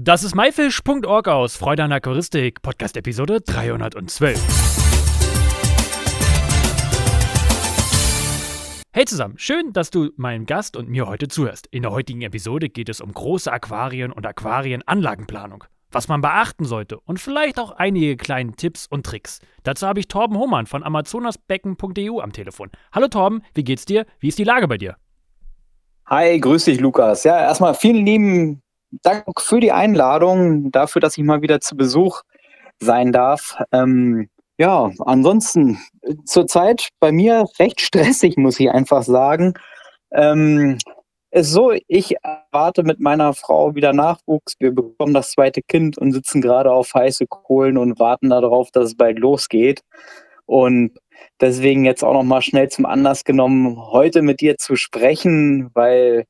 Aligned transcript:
Das 0.00 0.22
ist 0.22 0.36
myfish.org 0.36 1.26
aus 1.26 1.56
Freude 1.56 1.82
an 1.82 1.90
Aquaristik, 1.90 2.62
Podcast-Episode 2.62 3.40
312. 3.40 4.38
Hey 8.92 9.04
zusammen, 9.06 9.34
schön, 9.38 9.72
dass 9.72 9.90
du 9.90 10.10
meinem 10.14 10.46
Gast 10.46 10.76
und 10.76 10.88
mir 10.88 11.08
heute 11.08 11.26
zuhörst. 11.26 11.66
In 11.72 11.82
der 11.82 11.90
heutigen 11.90 12.22
Episode 12.22 12.68
geht 12.68 12.88
es 12.88 13.00
um 13.00 13.12
große 13.12 13.52
Aquarien 13.52 14.12
und 14.12 14.24
Aquarienanlagenplanung. 14.24 15.64
Was 15.90 16.06
man 16.06 16.20
beachten 16.20 16.64
sollte 16.64 17.00
und 17.00 17.18
vielleicht 17.18 17.58
auch 17.58 17.72
einige 17.72 18.16
kleine 18.16 18.52
Tipps 18.52 18.86
und 18.86 19.04
Tricks. 19.04 19.40
Dazu 19.64 19.88
habe 19.88 19.98
ich 19.98 20.06
Torben 20.06 20.38
Hohmann 20.38 20.66
von 20.66 20.84
amazonasbecken.eu 20.84 22.20
am 22.20 22.32
Telefon. 22.32 22.70
Hallo 22.92 23.08
Torben, 23.08 23.42
wie 23.52 23.64
geht's 23.64 23.84
dir? 23.84 24.06
Wie 24.20 24.28
ist 24.28 24.38
die 24.38 24.44
Lage 24.44 24.68
bei 24.68 24.78
dir? 24.78 24.94
Hi, 26.06 26.38
grüß 26.38 26.66
dich, 26.66 26.78
Lukas. 26.78 27.24
Ja, 27.24 27.36
erstmal 27.40 27.74
vielen 27.74 28.06
lieben 28.06 28.62
Dank 28.90 29.40
für 29.40 29.60
die 29.60 29.72
Einladung, 29.72 30.70
dafür, 30.70 31.00
dass 31.00 31.18
ich 31.18 31.24
mal 31.24 31.42
wieder 31.42 31.60
zu 31.60 31.76
Besuch 31.76 32.22
sein 32.80 33.12
darf. 33.12 33.56
Ähm, 33.72 34.28
ja, 34.58 34.90
ansonsten 35.00 35.78
zurzeit 36.24 36.88
bei 37.00 37.12
mir 37.12 37.46
recht 37.58 37.80
stressig, 37.80 38.36
muss 38.36 38.58
ich 38.58 38.70
einfach 38.70 39.02
sagen. 39.02 39.54
Ähm, 40.12 40.78
ist 41.30 41.52
so, 41.52 41.72
ich 41.88 42.14
erwarte 42.22 42.82
mit 42.82 43.00
meiner 43.00 43.34
Frau 43.34 43.74
wieder 43.74 43.92
Nachwuchs. 43.92 44.54
Wir 44.58 44.72
bekommen 44.72 45.12
das 45.12 45.32
zweite 45.32 45.60
Kind 45.62 45.98
und 45.98 46.12
sitzen 46.12 46.40
gerade 46.40 46.72
auf 46.72 46.94
heiße 46.94 47.26
Kohlen 47.26 47.76
und 47.76 47.98
warten 47.98 48.30
darauf, 48.30 48.70
dass 48.70 48.86
es 48.86 48.96
bald 48.96 49.18
losgeht. 49.18 49.82
Und 50.46 50.98
deswegen 51.40 51.84
jetzt 51.84 52.02
auch 52.02 52.14
noch 52.14 52.22
mal 52.22 52.40
schnell 52.40 52.70
zum 52.70 52.86
Anlass 52.86 53.24
genommen, 53.24 53.76
heute 53.90 54.22
mit 54.22 54.40
dir 54.40 54.56
zu 54.56 54.76
sprechen, 54.76 55.70
weil 55.74 56.24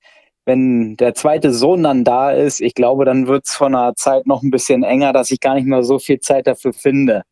wenn 0.49 0.97
der 0.97 1.15
zweite 1.15 1.53
Sohn 1.53 1.83
dann 1.83 2.05
da 2.05 2.31
ist, 2.31 2.61
ich 2.61 2.75
glaube, 2.75 3.05
dann 3.05 3.29
wird 3.29 3.45
es 3.45 3.55
von 3.55 3.73
der 3.73 3.93
Zeit 3.97 4.27
noch 4.27 4.43
ein 4.43 4.51
bisschen 4.51 4.83
enger, 4.83 5.13
dass 5.13 5.31
ich 5.31 5.41
gar 5.41 5.55
nicht 5.55 5.67
mehr 5.67 5.83
so 5.83 5.99
viel 5.99 6.21
Zeit 6.21 6.47
dafür 6.47 6.73
finde. 6.73 7.23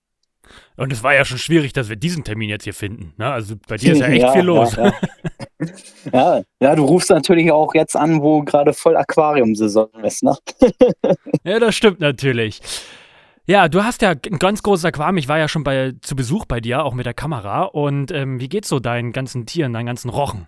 Und 0.76 0.92
es 0.92 1.02
war 1.02 1.14
ja 1.14 1.24
schon 1.24 1.38
schwierig, 1.38 1.72
dass 1.72 1.88
wir 1.88 1.96
diesen 1.96 2.24
Termin 2.24 2.50
jetzt 2.50 2.64
hier 2.64 2.74
finden. 2.74 3.14
Ne? 3.16 3.32
Also 3.32 3.54
bei 3.66 3.78
dir 3.78 3.94
ist 3.94 4.00
ja 4.00 4.08
echt 4.08 4.22
ja, 4.22 4.32
viel 4.32 4.42
los. 4.42 4.76
Ja, 4.76 4.92
ja. 6.12 6.42
ja, 6.60 6.76
du 6.76 6.84
rufst 6.84 7.08
natürlich 7.08 7.50
auch 7.50 7.74
jetzt 7.74 7.96
an, 7.96 8.20
wo 8.20 8.42
gerade 8.42 8.74
voll 8.74 8.96
Aquariumsaison 8.96 9.88
ist. 10.04 10.22
Ne? 10.22 10.36
ja, 11.44 11.58
das 11.58 11.74
stimmt 11.74 12.00
natürlich. 12.00 12.60
Ja, 13.46 13.68
du 13.68 13.82
hast 13.82 14.02
ja 14.02 14.10
ein 14.10 14.38
ganz 14.38 14.62
großes 14.62 14.84
Aquarium. 14.84 15.16
Ich 15.16 15.28
war 15.28 15.38
ja 15.38 15.48
schon 15.48 15.64
bei, 15.64 15.94
zu 16.02 16.16
Besuch 16.16 16.44
bei 16.44 16.60
dir, 16.60 16.84
auch 16.84 16.92
mit 16.92 17.06
der 17.06 17.14
Kamera. 17.14 17.62
Und 17.62 18.12
ähm, 18.12 18.40
wie 18.40 18.50
geht's 18.50 18.68
so 18.68 18.78
deinen 18.78 19.12
ganzen 19.12 19.46
Tieren, 19.46 19.72
deinen 19.72 19.86
ganzen 19.86 20.10
Rochen? 20.10 20.46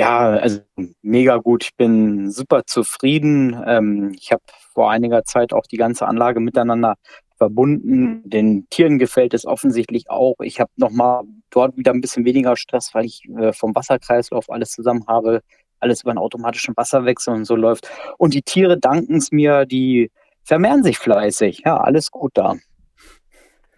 Ja, 0.00 0.30
also 0.30 0.60
mega 1.02 1.36
gut. 1.36 1.64
Ich 1.64 1.76
bin 1.76 2.30
super 2.30 2.62
zufrieden. 2.64 3.62
Ähm, 3.66 4.12
ich 4.18 4.32
habe 4.32 4.42
vor 4.72 4.90
einiger 4.90 5.24
Zeit 5.24 5.52
auch 5.52 5.66
die 5.66 5.76
ganze 5.76 6.06
Anlage 6.08 6.40
miteinander 6.40 6.94
verbunden. 7.36 8.22
Den 8.24 8.66
Tieren 8.70 8.98
gefällt 8.98 9.34
es 9.34 9.44
offensichtlich 9.44 10.08
auch. 10.08 10.36
Ich 10.40 10.58
habe 10.58 10.70
nochmal 10.76 11.24
dort 11.50 11.76
wieder 11.76 11.92
ein 11.92 12.00
bisschen 12.00 12.24
weniger 12.24 12.56
Stress, 12.56 12.94
weil 12.94 13.04
ich 13.04 13.28
äh, 13.38 13.52
vom 13.52 13.74
Wasserkreislauf 13.74 14.48
alles 14.48 14.70
zusammen 14.70 15.04
habe, 15.06 15.42
alles 15.80 16.00
über 16.00 16.12
einen 16.12 16.18
automatischen 16.18 16.74
Wasserwechsel 16.78 17.34
und 17.34 17.44
so 17.44 17.54
läuft. 17.54 17.90
Und 18.16 18.32
die 18.32 18.42
Tiere 18.42 18.78
danken 18.78 19.16
es 19.16 19.30
mir, 19.32 19.66
die 19.66 20.10
vermehren 20.44 20.82
sich 20.82 20.98
fleißig. 20.98 21.62
Ja, 21.66 21.76
alles 21.76 22.10
gut 22.10 22.30
da. 22.34 22.56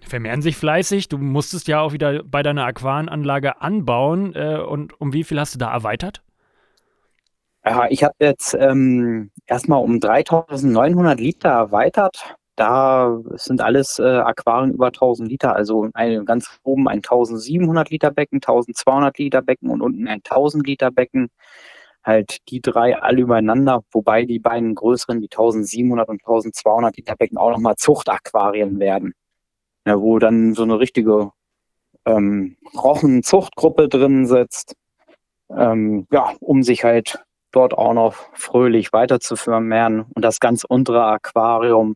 Vermehren 0.08 0.42
sich 0.42 0.56
fleißig. 0.56 1.08
Du 1.08 1.18
musstest 1.18 1.68
ja 1.68 1.80
auch 1.80 1.92
wieder 1.92 2.22
bei 2.24 2.42
deiner 2.42 2.64
Aquarenanlage 2.64 3.60
anbauen. 3.60 4.34
Äh, 4.34 4.58
und 4.58 5.00
um 5.00 5.12
wie 5.12 5.24
viel 5.24 5.38
hast 5.38 5.54
du 5.54 5.58
da 5.58 5.72
erweitert? 5.72 6.22
Ja, 7.64 7.86
ich 7.88 8.02
habe 8.02 8.14
jetzt 8.18 8.54
ähm, 8.54 9.30
erstmal 9.46 9.82
um 9.82 10.00
3900 10.00 11.20
Liter 11.20 11.50
erweitert. 11.50 12.36
Da 12.56 13.18
sind 13.34 13.62
alles 13.62 13.98
äh, 13.98 14.02
Aquarien 14.02 14.72
über 14.72 14.88
1000 14.88 15.28
Liter, 15.28 15.54
also 15.54 15.88
ein, 15.94 16.24
ganz 16.26 16.58
oben 16.64 16.86
ein 16.88 16.98
1700 16.98 17.88
Liter 17.90 18.10
Becken, 18.10 18.36
1200 18.36 19.16
Liter 19.18 19.42
Becken 19.42 19.70
und 19.70 19.80
unten 19.80 20.06
ein 20.06 20.18
1000 20.18 20.66
Liter 20.66 20.90
Becken 20.90 21.30
halt 22.04 22.38
die 22.48 22.60
drei 22.60 22.96
alle 22.98 23.22
übereinander, 23.22 23.82
wobei 23.92 24.24
die 24.24 24.38
beiden 24.38 24.74
größeren, 24.74 25.20
die 25.20 25.28
1700 25.30 26.08
und 26.08 26.20
1200 26.22 26.96
Liter 26.96 27.16
Becken 27.16 27.38
auch 27.38 27.50
nochmal 27.50 27.76
Zuchtaquarien 27.76 28.78
werden. 28.80 29.14
Ja, 29.86 30.00
wo 30.00 30.18
dann 30.18 30.54
so 30.54 30.62
eine 30.62 30.78
richtige 30.78 31.32
ähm, 32.06 32.56
Rochenzuchtgruppe 32.74 33.88
drin 33.88 34.26
sitzt, 34.26 34.74
ähm, 35.50 36.06
ja, 36.12 36.32
um 36.40 36.62
sich 36.62 36.84
halt 36.84 37.24
dort 37.52 37.74
auch 37.74 37.94
noch 37.94 38.14
fröhlich 38.34 38.92
weiter 38.92 39.20
zu 39.20 39.36
vermehren. 39.36 40.06
Und 40.14 40.24
das 40.24 40.40
ganz 40.40 40.64
untere 40.64 41.04
Aquarium, 41.04 41.94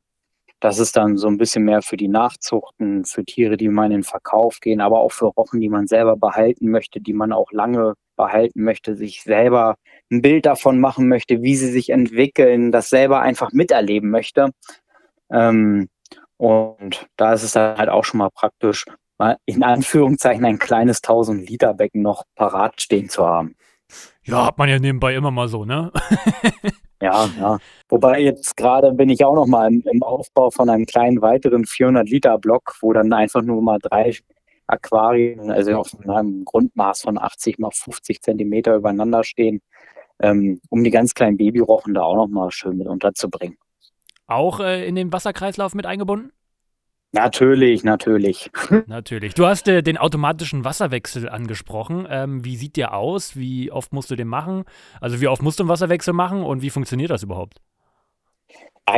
das 0.61 0.79
ist 0.79 0.97
dann 0.97 1.17
so 1.17 1.29
ein 1.29 1.39
bisschen 1.39 1.65
mehr 1.65 1.83
für 1.83 1.97
die 1.97 2.09
Nachzuchten, 2.09 3.05
für 3.05 3.25
Tiere, 3.25 3.57
die 3.57 3.69
man 3.69 3.87
in 3.87 3.99
den 3.99 4.03
Verkauf 4.05 4.61
gehen, 4.61 4.81
aber 4.81 5.01
auch 5.01 5.13
für 5.13 5.27
Rochen, 5.27 5.61
die 5.61 5.69
man 5.69 5.87
selber 5.87 6.17
behalten 6.17 6.71
möchte, 6.71 7.01
die 7.01 7.13
man 7.13 7.33
auch 7.33 7.53
lange 7.53 7.95
behalten 8.17 8.63
möchte, 8.63 8.97
sich 8.97 9.23
selber 9.23 9.77
ein 10.11 10.23
Bild 10.23 10.47
davon 10.47 10.81
machen 10.81 11.09
möchte, 11.09 11.43
wie 11.43 11.57
sie 11.57 11.71
sich 11.71 11.91
entwickeln, 11.91 12.73
das 12.73 12.89
selber 12.89 13.21
einfach 13.21 13.53
miterleben 13.53 14.11
möchte. 14.11 14.51
Ähm, 15.31 15.89
und 16.39 17.07
da 17.17 17.33
ist 17.33 17.43
es 17.43 17.53
dann 17.53 17.79
halt 17.79 17.89
auch 17.89 18.05
schon 18.05 18.19
mal 18.19 18.31
praktisch, 18.31 18.85
mal 19.19 19.37
in 19.47 19.63
Anführungszeichen 19.63 20.45
ein 20.45 20.59
kleines 20.59 20.99
1000 20.99 21.49
Liter 21.49 21.75
Becken 21.75 22.03
noch 22.03 22.25
parat 22.35 22.81
stehen 22.81 23.09
zu 23.09 23.27
haben. 23.27 23.55
Ja, 24.25 24.47
hat 24.47 24.59
man 24.59 24.69
ja 24.69 24.79
nebenbei 24.79 25.15
immer 25.15 25.31
mal 25.31 25.49
so, 25.49 25.65
ne? 25.65 25.93
ja, 27.01 27.29
ja. 27.39 27.59
Wobei 27.89 28.21
jetzt 28.21 28.57
gerade 28.57 28.93
bin 28.93 29.09
ich 29.09 29.25
auch 29.25 29.37
noch 29.37 29.47
mal 29.47 29.69
im, 29.69 29.83
im 29.91 30.03
Aufbau 30.03 30.51
von 30.51 30.69
einem 30.69 30.87
kleinen 30.87 31.23
weiteren 31.23 31.65
400 31.65 32.09
Liter 32.09 32.39
Block, 32.39 32.77
wo 32.81 32.93
dann 32.93 33.13
einfach 33.13 33.43
nur 33.43 33.63
mal 33.63 33.79
drei 33.79 34.17
Aquarien, 34.67 35.51
also 35.51 35.77
auf 35.77 35.93
einem 36.07 36.45
Grundmaß 36.45 37.03
von 37.03 37.19
80 37.19 37.59
mal 37.59 37.71
50 37.73 38.21
Zentimeter 38.21 38.75
übereinander 38.75 39.23
stehen, 39.23 39.61
ähm, 40.21 40.61
um 40.71 40.83
die 40.83 40.91
ganz 40.91 41.15
kleinen 41.15 41.37
Babyrochen 41.37 41.95
da 41.95 42.03
auch 42.03 42.17
noch 42.17 42.29
mal 42.29 42.51
schön 42.51 42.77
mit 42.77 42.89
unterzubringen. 42.89 43.57
Auch 44.27 44.61
äh, 44.61 44.87
in 44.87 44.95
den 44.95 45.13
Wasserkreislauf 45.13 45.75
mit 45.75 45.87
eingebunden? 45.87 46.33
Natürlich, 47.13 47.85
natürlich. 47.85 48.51
natürlich. 48.87 49.35
Du 49.35 49.47
hast 49.47 49.69
äh, 49.69 49.83
den 49.83 49.97
automatischen 49.97 50.65
Wasserwechsel 50.65 51.29
angesprochen. 51.29 52.07
Ähm, 52.11 52.45
wie 52.45 52.57
sieht 52.57 52.77
der 52.77 52.95
aus? 52.95 53.37
Wie 53.37 53.71
oft 53.71 53.93
musst 53.93 54.11
du 54.11 54.17
den 54.17 54.29
machen? 54.29 54.65
Also 55.01 55.21
wie 55.21 55.29
oft 55.29 55.43
musst 55.43 55.59
du 55.59 55.63
einen 55.63 55.71
Wasserwechsel 55.71 56.13
machen 56.13 56.43
und 56.43 56.63
wie 56.63 56.71
funktioniert 56.71 57.11
das 57.11 57.23
überhaupt? 57.23 57.61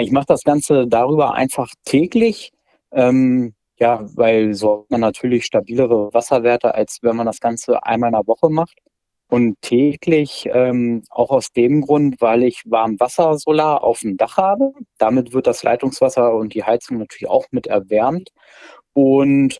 Ich 0.00 0.10
mache 0.10 0.26
das 0.26 0.42
Ganze 0.42 0.86
darüber 0.86 1.34
einfach 1.34 1.70
täglich. 1.84 2.52
Ähm, 2.90 3.54
ja, 3.78 4.04
weil 4.16 4.54
so 4.54 4.80
hat 4.80 4.90
man 4.90 5.00
natürlich 5.00 5.44
stabilere 5.44 6.12
Wasserwerte, 6.12 6.74
als 6.74 6.98
wenn 7.02 7.16
man 7.16 7.26
das 7.26 7.40
Ganze 7.40 7.84
einmal 7.84 8.08
in 8.08 8.14
der 8.14 8.26
Woche 8.26 8.50
macht. 8.50 8.78
Und 9.28 9.60
täglich 9.60 10.48
ähm, 10.52 11.02
auch 11.10 11.30
aus 11.30 11.52
dem 11.52 11.82
Grund, 11.82 12.20
weil 12.20 12.44
ich 12.44 12.62
Warmwassersolar 12.64 13.84
auf 13.84 14.00
dem 14.00 14.16
Dach 14.16 14.38
habe. 14.38 14.72
Damit 14.98 15.34
wird 15.34 15.46
das 15.46 15.62
Leitungswasser 15.62 16.34
und 16.34 16.54
die 16.54 16.64
Heizung 16.64 16.98
natürlich 16.98 17.28
auch 17.28 17.46
mit 17.50 17.66
erwärmt. 17.66 18.30
Und 18.94 19.58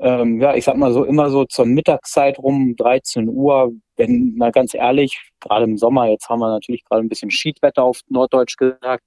ähm, 0.00 0.40
ja, 0.40 0.54
ich 0.54 0.64
sag 0.64 0.76
mal 0.76 0.92
so, 0.92 1.04
immer 1.04 1.30
so 1.30 1.44
zur 1.44 1.66
Mittagszeit 1.66 2.38
rum, 2.38 2.76
13 2.76 3.28
Uhr, 3.28 3.72
wenn, 3.96 4.36
mal 4.36 4.52
ganz 4.52 4.74
ehrlich, 4.74 5.20
gerade 5.40 5.64
im 5.64 5.76
Sommer, 5.76 6.06
jetzt 6.08 6.28
haben 6.28 6.40
wir 6.40 6.50
natürlich 6.50 6.84
gerade 6.84 7.02
ein 7.02 7.08
bisschen 7.08 7.30
Schiedwetter 7.32 7.82
auf 7.82 8.00
Norddeutsch 8.08 8.56
gesagt, 8.56 9.02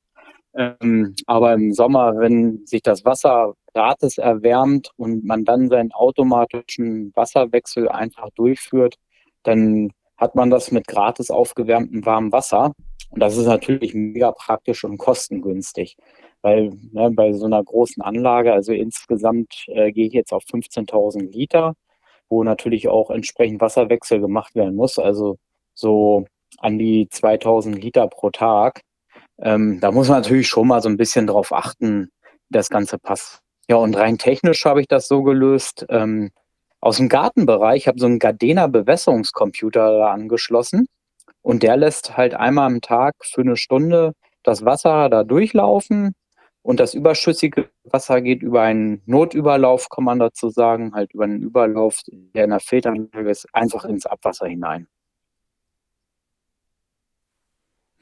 ähm, 0.53 1.15
aber 1.27 1.53
im 1.53 1.73
Sommer, 1.73 2.17
wenn 2.17 2.65
sich 2.65 2.81
das 2.81 3.05
Wasser 3.05 3.53
gratis 3.73 4.17
erwärmt 4.17 4.91
und 4.97 5.23
man 5.23 5.45
dann 5.45 5.69
seinen 5.69 5.93
automatischen 5.93 7.13
Wasserwechsel 7.15 7.87
einfach 7.89 8.29
durchführt, 8.35 8.95
dann 9.43 9.91
hat 10.21 10.35
man 10.35 10.51
das 10.51 10.71
mit 10.71 10.87
gratis 10.87 11.31
aufgewärmtem 11.31 12.05
warmem 12.05 12.31
Wasser. 12.31 12.73
Und 13.09 13.19
das 13.19 13.35
ist 13.37 13.47
natürlich 13.47 13.95
mega 13.95 14.31
praktisch 14.31 14.83
und 14.83 14.99
kostengünstig. 14.99 15.97
Weil 16.43 16.71
ne, 16.91 17.09
bei 17.11 17.33
so 17.33 17.45
einer 17.45 17.63
großen 17.63 18.03
Anlage, 18.03 18.53
also 18.53 18.71
insgesamt 18.71 19.65
äh, 19.67 19.91
gehe 19.91 20.07
ich 20.07 20.13
jetzt 20.13 20.31
auf 20.31 20.43
15.000 20.43 21.31
Liter, 21.31 21.73
wo 22.29 22.43
natürlich 22.43 22.87
auch 22.87 23.09
entsprechend 23.09 23.61
Wasserwechsel 23.61 24.21
gemacht 24.21 24.53
werden 24.55 24.75
muss. 24.75 24.99
Also 24.99 25.37
so 25.73 26.25
an 26.59 26.77
die 26.77 27.07
2000 27.09 27.83
Liter 27.83 28.07
pro 28.07 28.29
Tag. 28.29 28.81
Ähm, 29.41 29.79
da 29.81 29.91
muss 29.91 30.07
man 30.07 30.21
natürlich 30.21 30.47
schon 30.47 30.67
mal 30.67 30.81
so 30.81 30.89
ein 30.89 30.97
bisschen 30.97 31.25
drauf 31.25 31.51
achten, 31.51 32.11
wie 32.47 32.53
das 32.53 32.69
Ganze 32.69 32.99
passt. 32.99 33.39
Ja, 33.67 33.77
und 33.77 33.97
rein 33.97 34.19
technisch 34.19 34.65
habe 34.65 34.81
ich 34.81 34.87
das 34.87 35.07
so 35.07 35.23
gelöst. 35.23 35.85
Ähm, 35.89 36.29
aus 36.81 36.97
dem 36.97 37.09
Gartenbereich, 37.09 37.83
ich 37.83 37.87
habe 37.87 37.99
so 37.99 38.07
einen 38.07 38.19
Gardena 38.19 38.67
Bewässerungscomputer 38.67 39.99
da 39.99 40.11
angeschlossen 40.11 40.87
und 41.41 41.63
der 41.63 41.77
lässt 41.77 42.17
halt 42.17 42.33
einmal 42.33 42.65
am 42.67 42.81
Tag 42.81 43.13
für 43.21 43.41
eine 43.41 43.55
Stunde 43.55 44.13
das 44.43 44.65
Wasser 44.65 45.07
da 45.09 45.23
durchlaufen 45.23 46.15
und 46.63 46.79
das 46.79 46.93
überschüssige 46.93 47.69
Wasser 47.83 48.21
geht 48.21 48.41
über 48.41 48.63
einen 48.63 49.01
Notüberlauf, 49.05 49.89
kann 49.89 50.03
man 50.03 50.19
dazu 50.19 50.49
sagen, 50.49 50.93
halt 50.93 51.13
über 51.13 51.23
einen 51.23 51.41
Überlauf, 51.41 52.01
der 52.07 52.45
in 52.45 52.49
der 52.49 52.59
Filteranlage 52.59 53.29
ist, 53.29 53.47
einfach 53.53 53.85
ins 53.85 54.05
Abwasser 54.05 54.47
hinein. 54.47 54.87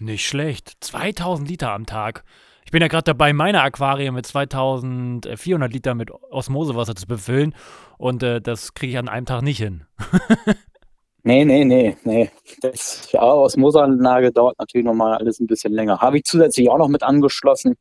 Nicht 0.02 0.26
schlecht. 0.26 0.78
2000 0.80 1.50
Liter 1.50 1.72
am 1.72 1.86
Tag. 1.86 2.24
Ich 2.70 2.72
bin 2.72 2.84
ja 2.84 2.88
gerade 2.88 3.06
dabei, 3.06 3.34
meine 3.34 3.64
Aquarien 3.64 4.14
mit 4.14 4.28
2400 4.28 5.74
Liter 5.74 5.96
mit 5.96 6.12
Osmosewasser 6.12 6.94
zu 6.94 7.08
befüllen 7.08 7.56
und 7.98 8.22
äh, 8.22 8.42
das 8.42 8.76
kriege 8.76 8.92
ich 8.92 9.00
an 9.00 9.10
einem 9.10 9.26
Tag 9.26 9.42
nicht 9.42 9.58
hin. 9.58 9.86
nee, 11.24 11.44
nee, 11.46 11.66
nee, 11.66 11.98
nee. 12.04 12.30
Das 12.62 13.12
ja, 13.12 13.24
Osmoseanlage 13.24 14.32
dauert 14.32 14.60
natürlich 14.60 14.86
nochmal 14.86 15.18
alles 15.18 15.40
ein 15.40 15.48
bisschen 15.48 15.74
länger. 15.74 15.98
Habe 16.00 16.18
ich 16.18 16.26
zusätzlich 16.26 16.70
auch 16.70 16.78
noch 16.78 16.90
mit 16.90 17.02
angeschlossen. 17.02 17.74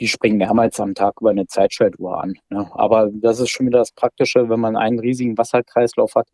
Die 0.00 0.08
springen 0.08 0.38
mehrmals 0.38 0.80
am 0.80 0.94
Tag 0.94 1.20
über 1.20 1.28
eine 1.28 1.46
Zeitschaltuhr 1.46 2.18
an. 2.22 2.32
Ne? 2.48 2.70
Aber 2.72 3.10
das 3.12 3.38
ist 3.38 3.50
schon 3.50 3.66
wieder 3.66 3.80
das 3.80 3.92
Praktische, 3.92 4.48
wenn 4.48 4.60
man 4.60 4.78
einen 4.78 4.98
riesigen 4.98 5.36
Wasserkreislauf 5.36 6.14
hat. 6.14 6.28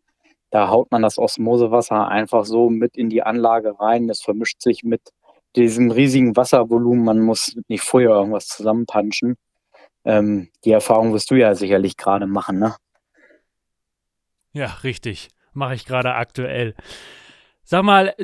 Da 0.51 0.69
haut 0.69 0.89
man 0.89 1.01
das 1.01 1.17
Osmosewasser 1.17 2.07
einfach 2.07 2.45
so 2.45 2.69
mit 2.69 2.95
in 2.95 3.09
die 3.09 3.23
Anlage 3.23 3.77
rein. 3.77 4.07
Das 4.07 4.21
vermischt 4.21 4.61
sich 4.61 4.85
mit 4.85 5.01
diesem 5.55 5.91
riesigen 5.91 6.35
Wasservolumen, 6.35 7.03
man 7.03 7.21
muss 7.21 7.55
nicht 7.67 7.83
vorher 7.83 8.11
irgendwas 8.11 8.47
zusammenpanschen. 8.47 9.35
Ähm, 10.05 10.49
die 10.63 10.71
Erfahrung 10.71 11.13
wirst 11.13 11.31
du 11.31 11.35
ja 11.35 11.55
sicherlich 11.55 11.97
gerade 11.97 12.27
machen, 12.27 12.59
ne? 12.59 12.75
Ja, 14.53 14.67
richtig. 14.83 15.29
Mache 15.53 15.75
ich 15.75 15.85
gerade 15.85 16.15
aktuell. 16.15 16.75
Sag 17.63 17.83
mal, 17.83 18.15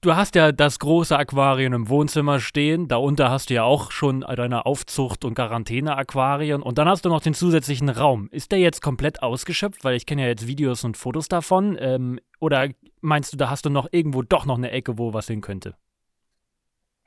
du 0.00 0.14
hast 0.14 0.34
ja 0.34 0.52
das 0.52 0.78
große 0.78 1.16
Aquarium 1.16 1.72
im 1.74 1.88
Wohnzimmer 1.88 2.40
stehen. 2.40 2.88
Darunter 2.88 3.30
hast 3.30 3.50
du 3.50 3.54
ja 3.54 3.64
auch 3.64 3.90
schon 3.90 4.20
deine 4.20 4.66
Aufzucht- 4.66 5.24
und 5.24 5.34
Quarantäne-Aquarien. 5.34 6.62
Und 6.62 6.78
dann 6.78 6.88
hast 6.88 7.04
du 7.04 7.08
noch 7.08 7.20
den 7.20 7.34
zusätzlichen 7.34 7.88
Raum. 7.88 8.28
Ist 8.30 8.52
der 8.52 8.60
jetzt 8.60 8.80
komplett 8.80 9.22
ausgeschöpft? 9.22 9.84
Weil 9.84 9.96
ich 9.96 10.06
kenne 10.06 10.22
ja 10.22 10.28
jetzt 10.28 10.46
Videos 10.46 10.84
und 10.84 10.96
Fotos 10.96 11.28
davon. 11.28 11.76
Ähm, 11.80 12.20
oder 12.40 12.68
meinst 13.00 13.32
du, 13.32 13.36
da 13.36 13.50
hast 13.50 13.66
du 13.66 13.70
noch 13.70 13.88
irgendwo 13.90 14.22
doch 14.22 14.46
noch 14.46 14.56
eine 14.56 14.70
Ecke, 14.70 14.98
wo 14.98 15.12
was 15.12 15.26
hin 15.26 15.40
könnte? 15.40 15.74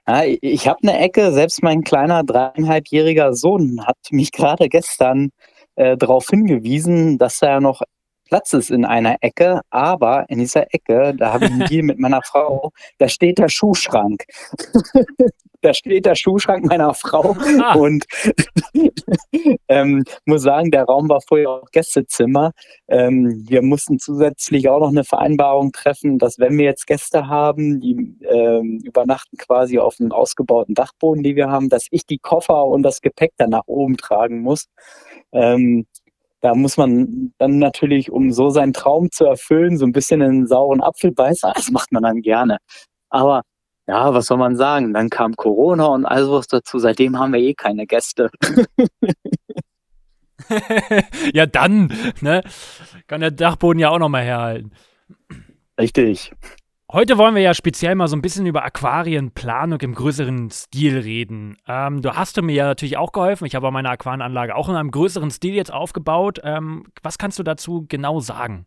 Ja, 0.09 0.23
ich 0.23 0.67
habe 0.69 0.79
eine 0.83 0.97
Ecke, 0.99 1.33
selbst 1.33 1.61
mein 1.63 1.83
kleiner 1.83 2.23
dreieinhalbjähriger 2.23 3.33
Sohn 3.33 3.85
hat 3.85 3.97
mich 4.11 4.31
gerade 4.31 4.69
gestern 4.69 5.31
äh, 5.75 5.97
darauf 5.97 6.27
hingewiesen, 6.29 7.17
dass 7.17 7.39
da 7.39 7.49
ja 7.49 7.59
noch 7.59 7.81
Platz 8.27 8.53
ist 8.53 8.71
in 8.71 8.85
einer 8.85 9.17
Ecke, 9.21 9.61
aber 9.69 10.25
in 10.29 10.39
dieser 10.39 10.73
Ecke, 10.73 11.13
da 11.17 11.33
habe 11.33 11.45
ich 11.45 11.51
einen 11.51 11.65
Deal 11.65 11.83
mit 11.83 11.99
meiner 11.99 12.21
Frau, 12.23 12.71
da 12.97 13.07
steht 13.07 13.37
der 13.37 13.49
Schuhschrank. 13.49 14.25
da 15.61 15.73
steht 15.73 16.05
der 16.05 16.15
Schuhschrank 16.15 16.65
meiner 16.65 16.93
Frau 16.93 17.35
ah. 17.61 17.75
und 17.75 18.05
ähm, 19.67 20.03
muss 20.25 20.43
sagen, 20.43 20.71
der 20.71 20.83
Raum 20.83 21.09
war 21.09 21.21
vorher 21.21 21.49
auch 21.49 21.71
Gästezimmer. 21.71 22.51
Ähm, 22.87 23.43
wir 23.47 23.61
mussten 23.61 23.99
zusätzlich 23.99 24.69
auch 24.69 24.79
noch 24.79 24.89
eine 24.89 25.03
Vereinbarung 25.03 25.71
treffen, 25.71 26.19
dass 26.19 26.39
wenn 26.39 26.57
wir 26.57 26.65
jetzt 26.65 26.87
Gäste 26.87 27.27
haben, 27.27 27.79
die 27.79 28.17
ähm, 28.29 28.79
übernachten 28.83 29.37
quasi 29.37 29.79
auf 29.79 29.95
einem 29.99 30.11
ausgebauten 30.11 30.75
Dachboden, 30.75 31.23
die 31.23 31.35
wir 31.35 31.49
haben, 31.49 31.69
dass 31.69 31.87
ich 31.91 32.05
die 32.05 32.19
Koffer 32.19 32.65
und 32.65 32.83
das 32.83 33.01
Gepäck 33.01 33.33
dann 33.37 33.49
nach 33.49 33.63
oben 33.65 33.97
tragen 33.97 34.41
muss. 34.41 34.67
Ähm, 35.31 35.87
da 36.41 36.55
muss 36.55 36.77
man 36.77 37.33
dann 37.39 37.59
natürlich, 37.59 38.11
um 38.11 38.31
so 38.31 38.49
seinen 38.49 38.73
Traum 38.73 39.11
zu 39.11 39.25
erfüllen, 39.25 39.77
so 39.77 39.85
ein 39.85 39.91
bisschen 39.91 40.21
einen 40.21 40.47
sauren 40.47 40.81
Apfel 40.81 41.11
beißen. 41.11 41.51
Das 41.55 41.71
macht 41.71 41.91
man 41.91 42.03
dann 42.03 42.21
gerne. 42.21 42.57
Aber 43.09 43.41
ja, 43.87 44.13
was 44.13 44.27
soll 44.27 44.37
man 44.37 44.55
sagen? 44.55 44.93
Dann 44.93 45.09
kam 45.09 45.35
Corona 45.35 45.87
und 45.87 46.05
all 46.05 46.29
was 46.29 46.47
dazu. 46.47 46.77
Seitdem 46.77 47.17
haben 47.17 47.33
wir 47.33 47.39
eh 47.39 47.53
keine 47.53 47.87
Gäste. 47.87 48.29
ja, 51.33 51.45
dann, 51.45 51.93
ne? 52.21 52.43
Kann 53.07 53.21
der 53.21 53.31
Dachboden 53.31 53.79
ja 53.79 53.89
auch 53.89 53.99
nochmal 53.99 54.23
herhalten. 54.23 54.71
Richtig. 55.79 56.33
Heute 56.97 57.19
wollen 57.19 57.35
wir 57.35 57.43
ja 57.43 57.53
speziell 57.53 57.93
mal 57.93 58.07
so 58.07 58.15
ein 58.15 58.23
bisschen 58.23 58.47
über 58.47 58.65
Aquarienplanung 58.65 59.79
im 59.81 59.93
größeren 59.93 60.49
Stil 60.49 60.97
reden. 60.97 61.55
Ähm, 61.67 62.01
du 62.01 62.15
hast 62.15 62.41
mir 62.41 62.53
ja 62.53 62.65
natürlich 62.65 62.97
auch 62.97 63.11
geholfen. 63.11 63.45
Ich 63.45 63.53
habe 63.53 63.69
meine 63.69 63.91
Aquarienanlage 63.91 64.55
auch 64.55 64.67
in 64.67 64.73
einem 64.73 64.89
größeren 64.89 65.29
Stil 65.29 65.53
jetzt 65.53 65.71
aufgebaut. 65.71 66.39
Ähm, 66.43 66.87
was 67.03 67.19
kannst 67.19 67.37
du 67.37 67.43
dazu 67.43 67.85
genau 67.87 68.19
sagen? 68.19 68.65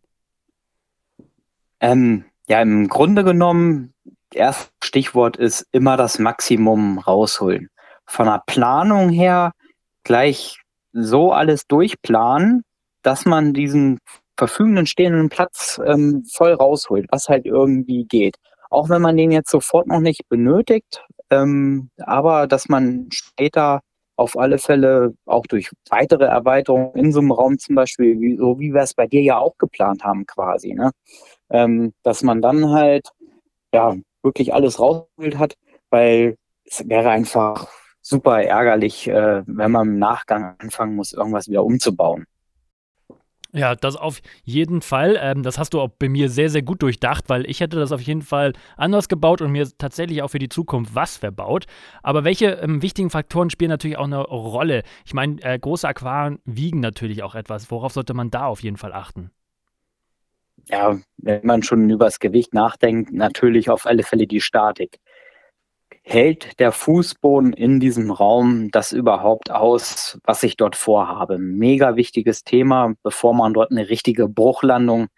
Ähm, 1.80 2.24
ja, 2.46 2.62
im 2.62 2.86
Grunde 2.86 3.24
genommen, 3.24 3.94
erstes 4.32 4.70
Stichwort 4.80 5.36
ist 5.36 5.66
immer 5.72 5.96
das 5.96 6.20
Maximum 6.20 7.00
rausholen. 7.00 7.68
Von 8.06 8.26
der 8.26 8.44
Planung 8.46 9.08
her 9.08 9.50
gleich 10.04 10.60
so 10.92 11.32
alles 11.32 11.66
durchplanen, 11.66 12.62
dass 13.02 13.26
man 13.26 13.54
diesen 13.54 13.98
verfügenden 14.40 14.86
stehenden 14.86 15.28
Platz 15.28 15.78
ähm, 15.84 16.24
voll 16.32 16.54
rausholt, 16.54 17.06
was 17.10 17.28
halt 17.28 17.44
irgendwie 17.44 18.04
geht. 18.04 18.36
Auch 18.70 18.88
wenn 18.88 19.02
man 19.02 19.18
den 19.18 19.30
jetzt 19.32 19.50
sofort 19.50 19.86
noch 19.86 20.00
nicht 20.00 20.30
benötigt, 20.30 21.04
ähm, 21.28 21.90
aber 21.98 22.46
dass 22.46 22.70
man 22.70 23.08
später 23.12 23.80
auf 24.16 24.38
alle 24.38 24.56
Fälle 24.56 25.12
auch 25.26 25.46
durch 25.46 25.70
weitere 25.90 26.24
Erweiterungen 26.24 26.94
in 26.94 27.12
so 27.12 27.20
einem 27.20 27.32
Raum 27.32 27.58
zum 27.58 27.74
Beispiel, 27.74 28.18
wie, 28.18 28.36
so 28.38 28.58
wie 28.58 28.72
wir 28.72 28.80
es 28.80 28.94
bei 28.94 29.06
dir 29.06 29.20
ja 29.20 29.36
auch 29.36 29.58
geplant 29.58 30.04
haben 30.04 30.24
quasi, 30.24 30.72
ne? 30.72 30.90
Ähm, 31.50 31.92
dass 32.02 32.22
man 32.22 32.40
dann 32.40 32.70
halt 32.70 33.10
ja 33.74 33.94
wirklich 34.22 34.54
alles 34.54 34.80
rausgeholt 34.80 35.36
hat, 35.36 35.56
weil 35.90 36.36
es 36.64 36.88
wäre 36.88 37.10
einfach 37.10 37.68
super 38.00 38.42
ärgerlich, 38.42 39.06
äh, 39.06 39.42
wenn 39.46 39.70
man 39.70 39.88
im 39.88 39.98
Nachgang 39.98 40.54
anfangen 40.58 40.96
muss, 40.96 41.12
irgendwas 41.12 41.48
wieder 41.48 41.62
umzubauen. 41.64 42.24
Ja, 43.52 43.74
das 43.74 43.96
auf 43.96 44.20
jeden 44.44 44.80
Fall. 44.80 45.18
Ähm, 45.20 45.42
das 45.42 45.58
hast 45.58 45.74
du 45.74 45.80
auch 45.80 45.88
bei 45.98 46.08
mir 46.08 46.28
sehr, 46.28 46.50
sehr 46.50 46.62
gut 46.62 46.82
durchdacht, 46.82 47.24
weil 47.28 47.48
ich 47.50 47.60
hätte 47.60 47.78
das 47.78 47.90
auf 47.90 48.00
jeden 48.00 48.22
Fall 48.22 48.52
anders 48.76 49.08
gebaut 49.08 49.42
und 49.42 49.50
mir 49.50 49.68
tatsächlich 49.76 50.22
auch 50.22 50.28
für 50.28 50.38
die 50.38 50.48
Zukunft 50.48 50.94
was 50.94 51.16
verbaut. 51.16 51.66
Aber 52.02 52.22
welche 52.22 52.46
ähm, 52.52 52.80
wichtigen 52.82 53.10
Faktoren 53.10 53.50
spielen 53.50 53.70
natürlich 53.70 53.98
auch 53.98 54.04
eine 54.04 54.20
Rolle? 54.20 54.84
Ich 55.04 55.14
meine, 55.14 55.42
äh, 55.42 55.58
große 55.58 55.88
Aquarien 55.88 56.38
wiegen 56.44 56.78
natürlich 56.80 57.24
auch 57.24 57.34
etwas. 57.34 57.70
Worauf 57.72 57.92
sollte 57.92 58.14
man 58.14 58.30
da 58.30 58.46
auf 58.46 58.62
jeden 58.62 58.76
Fall 58.76 58.92
achten? 58.92 59.32
Ja, 60.68 61.00
wenn 61.16 61.44
man 61.44 61.64
schon 61.64 61.90
über 61.90 62.04
das 62.04 62.20
Gewicht 62.20 62.54
nachdenkt, 62.54 63.12
natürlich 63.12 63.70
auf 63.70 63.86
alle 63.86 64.04
Fälle 64.04 64.28
die 64.28 64.40
Statik 64.40 65.00
hält 66.02 66.58
der 66.58 66.72
Fußboden 66.72 67.52
in 67.52 67.80
diesem 67.80 68.10
Raum 68.10 68.70
das 68.70 68.92
überhaupt 68.92 69.50
aus, 69.50 70.18
was 70.24 70.42
ich 70.42 70.56
dort 70.56 70.76
vorhabe? 70.76 71.38
Mega 71.38 71.96
wichtiges 71.96 72.44
Thema, 72.44 72.94
bevor 73.02 73.34
man 73.34 73.54
dort 73.54 73.70
eine 73.70 73.88
richtige 73.88 74.28
Bruchlandung 74.28 75.08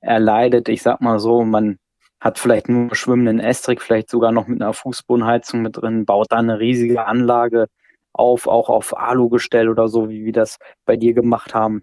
erleidet. 0.00 0.68
Ich 0.68 0.82
sag 0.82 1.00
mal 1.00 1.18
so, 1.20 1.44
man 1.44 1.78
hat 2.20 2.38
vielleicht 2.38 2.68
nur 2.68 2.94
schwimmenden 2.94 3.40
Estrich, 3.40 3.80
vielleicht 3.80 4.10
sogar 4.10 4.32
noch 4.32 4.46
mit 4.46 4.62
einer 4.62 4.72
Fußbodenheizung 4.72 5.62
mit 5.62 5.76
drin, 5.76 6.04
baut 6.04 6.30
da 6.30 6.36
eine 6.36 6.60
riesige 6.60 7.04
Anlage 7.06 7.66
auf, 8.12 8.46
auch 8.46 8.68
auf 8.68 8.96
Alugestell 8.96 9.68
oder 9.68 9.88
so, 9.88 10.08
wie 10.08 10.24
wir 10.24 10.32
das 10.32 10.58
bei 10.84 10.96
dir 10.96 11.14
gemacht 11.14 11.54
haben. 11.54 11.82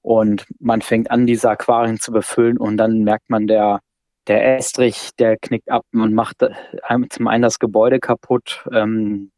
Und 0.00 0.46
man 0.60 0.80
fängt 0.82 1.10
an, 1.10 1.26
diese 1.26 1.50
Aquarien 1.50 1.98
zu 1.98 2.12
befüllen 2.12 2.58
und 2.58 2.76
dann 2.76 3.02
merkt 3.02 3.28
man, 3.28 3.46
der 3.46 3.80
der 4.26 4.56
Estrich, 4.56 5.10
der 5.18 5.36
knickt 5.36 5.70
ab 5.70 5.84
und 5.92 6.14
macht 6.14 6.42
äh, 6.42 6.50
zum 7.10 7.28
einen 7.28 7.42
das 7.42 7.58
Gebäude 7.58 8.00
kaputt. 8.00 8.64
Ähm, 8.72 9.30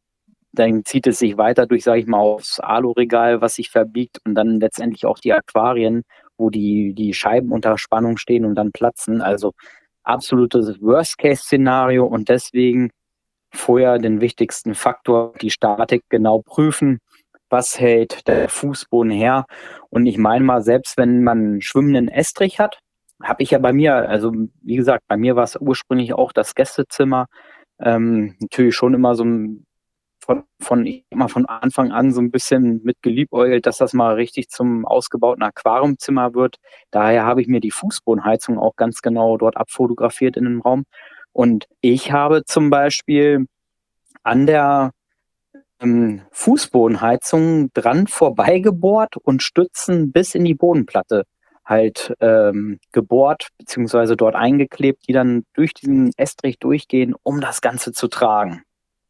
dann 0.51 0.83
zieht 0.83 1.05
es 1.07 1.19
sich 1.19 1.37
weiter 1.37 1.67
durch, 1.67 1.83
sage 1.83 1.99
ich 1.99 2.07
mal, 2.07 2.17
aufs 2.17 2.59
Aluregal, 2.59 3.41
was 3.41 3.55
sich 3.55 3.69
verbiegt 3.69 4.19
und 4.25 4.35
dann 4.35 4.59
letztendlich 4.59 5.05
auch 5.05 5.19
die 5.19 5.33
Aquarien, 5.33 6.03
wo 6.37 6.49
die, 6.49 6.93
die 6.93 7.13
Scheiben 7.13 7.51
unter 7.51 7.77
Spannung 7.77 8.17
stehen 8.17 8.45
und 8.45 8.55
dann 8.55 8.71
platzen. 8.71 9.21
Also 9.21 9.53
absolutes 10.03 10.81
Worst-Case-Szenario 10.81 12.05
und 12.05 12.29
deswegen 12.29 12.89
vorher 13.53 13.99
den 13.99 14.21
wichtigsten 14.21 14.75
Faktor, 14.75 15.33
die 15.41 15.51
Statik 15.51 16.03
genau 16.09 16.41
prüfen. 16.41 16.99
Was 17.49 17.79
hält 17.79 18.27
der 18.27 18.49
Fußboden 18.49 19.11
her? 19.11 19.45
Und 19.89 20.05
ich 20.05 20.17
meine 20.17 20.45
mal, 20.45 20.61
selbst 20.61 20.97
wenn 20.97 21.23
man 21.23 21.37
einen 21.37 21.61
schwimmenden 21.61 22.07
Estrich 22.07 22.59
hat, 22.59 22.79
habe 23.23 23.43
ich 23.43 23.51
ja 23.51 23.59
bei 23.59 23.73
mir, 23.73 24.09
also 24.09 24.31
wie 24.61 24.75
gesagt, 24.75 25.03
bei 25.07 25.17
mir 25.17 25.35
war 25.35 25.43
es 25.43 25.57
ursprünglich 25.59 26.13
auch 26.13 26.31
das 26.31 26.55
Gästezimmer. 26.55 27.27
Ähm, 27.79 28.35
natürlich 28.39 28.75
schon 28.75 28.93
immer 28.93 29.15
so 29.15 29.23
ein, 29.25 29.65
von, 30.21 30.43
von, 30.59 30.85
immer 31.09 31.29
von 31.29 31.45
Anfang 31.45 31.91
an 31.91 32.11
so 32.11 32.21
ein 32.21 32.31
bisschen 32.31 32.81
mit 32.83 33.01
geliebäugelt, 33.01 33.65
dass 33.65 33.77
das 33.77 33.93
mal 33.93 34.15
richtig 34.15 34.49
zum 34.49 34.85
ausgebauten 34.85 35.43
Aquariumzimmer 35.43 36.33
wird. 36.33 36.57
Daher 36.91 37.25
habe 37.25 37.41
ich 37.41 37.47
mir 37.47 37.61
die 37.61 37.71
Fußbodenheizung 37.71 38.57
auch 38.59 38.75
ganz 38.75 39.01
genau 39.01 39.37
dort 39.37 39.57
abfotografiert 39.57 40.37
in 40.37 40.45
dem 40.45 40.61
Raum. 40.61 40.83
Und 41.33 41.67
ich 41.81 42.11
habe 42.11 42.43
zum 42.45 42.69
Beispiel 42.69 43.47
an 44.23 44.45
der 44.45 44.91
ähm, 45.81 46.21
Fußbodenheizung 46.31 47.71
dran 47.73 48.07
vorbeigebohrt 48.07 49.17
und 49.17 49.43
Stützen 49.43 50.11
bis 50.11 50.35
in 50.35 50.45
die 50.45 50.55
Bodenplatte 50.55 51.25
halt 51.69 52.13
ähm, 52.19 52.79
gebohrt 52.91 53.49
beziehungsweise 53.57 54.17
dort 54.17 54.35
eingeklebt, 54.35 55.07
die 55.07 55.13
dann 55.13 55.43
durch 55.53 55.73
diesen 55.73 56.11
Estrich 56.17 56.59
durchgehen, 56.59 57.13
um 57.23 57.39
das 57.39 57.61
Ganze 57.61 57.91
zu 57.91 58.07
tragen. 58.07 58.63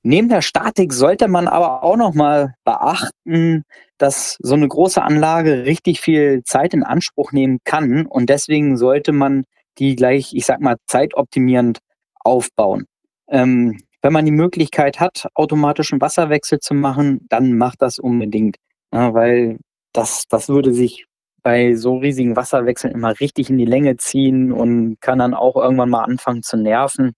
Neben 0.04 0.30
der 0.30 0.42
Statik 0.42 0.94
sollte 0.94 1.28
man 1.28 1.48
aber 1.48 1.84
auch 1.84 1.98
noch 1.98 2.14
mal 2.14 2.54
beachten, 2.64 3.64
dass 3.98 4.38
so 4.40 4.56
eine 4.56 4.68
große 4.68 5.02
Anlage 5.02 5.66
richtig 5.66 6.00
viel 6.00 6.42
Zeit 6.46 6.74
in 6.74 6.84
Anspruch 6.84 7.32
nehmen 7.32 7.60
kann 7.66 8.06
und 8.06 8.30
deswegen 8.30 8.78
sollte 8.78 9.12
man 9.12 9.44
die 9.78 9.96
gleich, 9.96 10.34
ich 10.34 10.46
sag 10.46 10.62
mal, 10.62 10.78
zeitoptimierend 10.88 11.80
aufbauen. 12.20 12.86
Ähm, 13.30 13.80
wenn 14.02 14.14
man 14.14 14.26
die 14.26 14.32
Möglichkeit 14.32 15.00
hat, 15.00 15.28
automatischen 15.34 16.00
Wasserwechsel 16.00 16.60
zu 16.60 16.74
machen, 16.74 17.26
dann 17.30 17.58
macht 17.58 17.82
das 17.82 18.00
unbedingt. 18.00 18.56
Ja, 18.94 19.14
weil 19.14 19.60
das, 19.92 20.24
das 20.30 20.48
würde 20.48 20.74
sich 20.74 21.06
bei 21.44 21.76
so 21.76 21.98
riesigen 21.98 22.36
Wasserwechseln 22.36 22.94
immer 22.94 23.20
richtig 23.20 23.50
in 23.50 23.58
die 23.58 23.66
Länge 23.66 23.98
ziehen 23.98 24.52
und 24.52 25.00
kann 25.02 25.20
dann 25.20 25.34
auch 25.34 25.56
irgendwann 25.56 25.90
mal 25.90 26.04
anfangen 26.04 26.44
zu 26.44 26.58
nerven. 26.58 27.14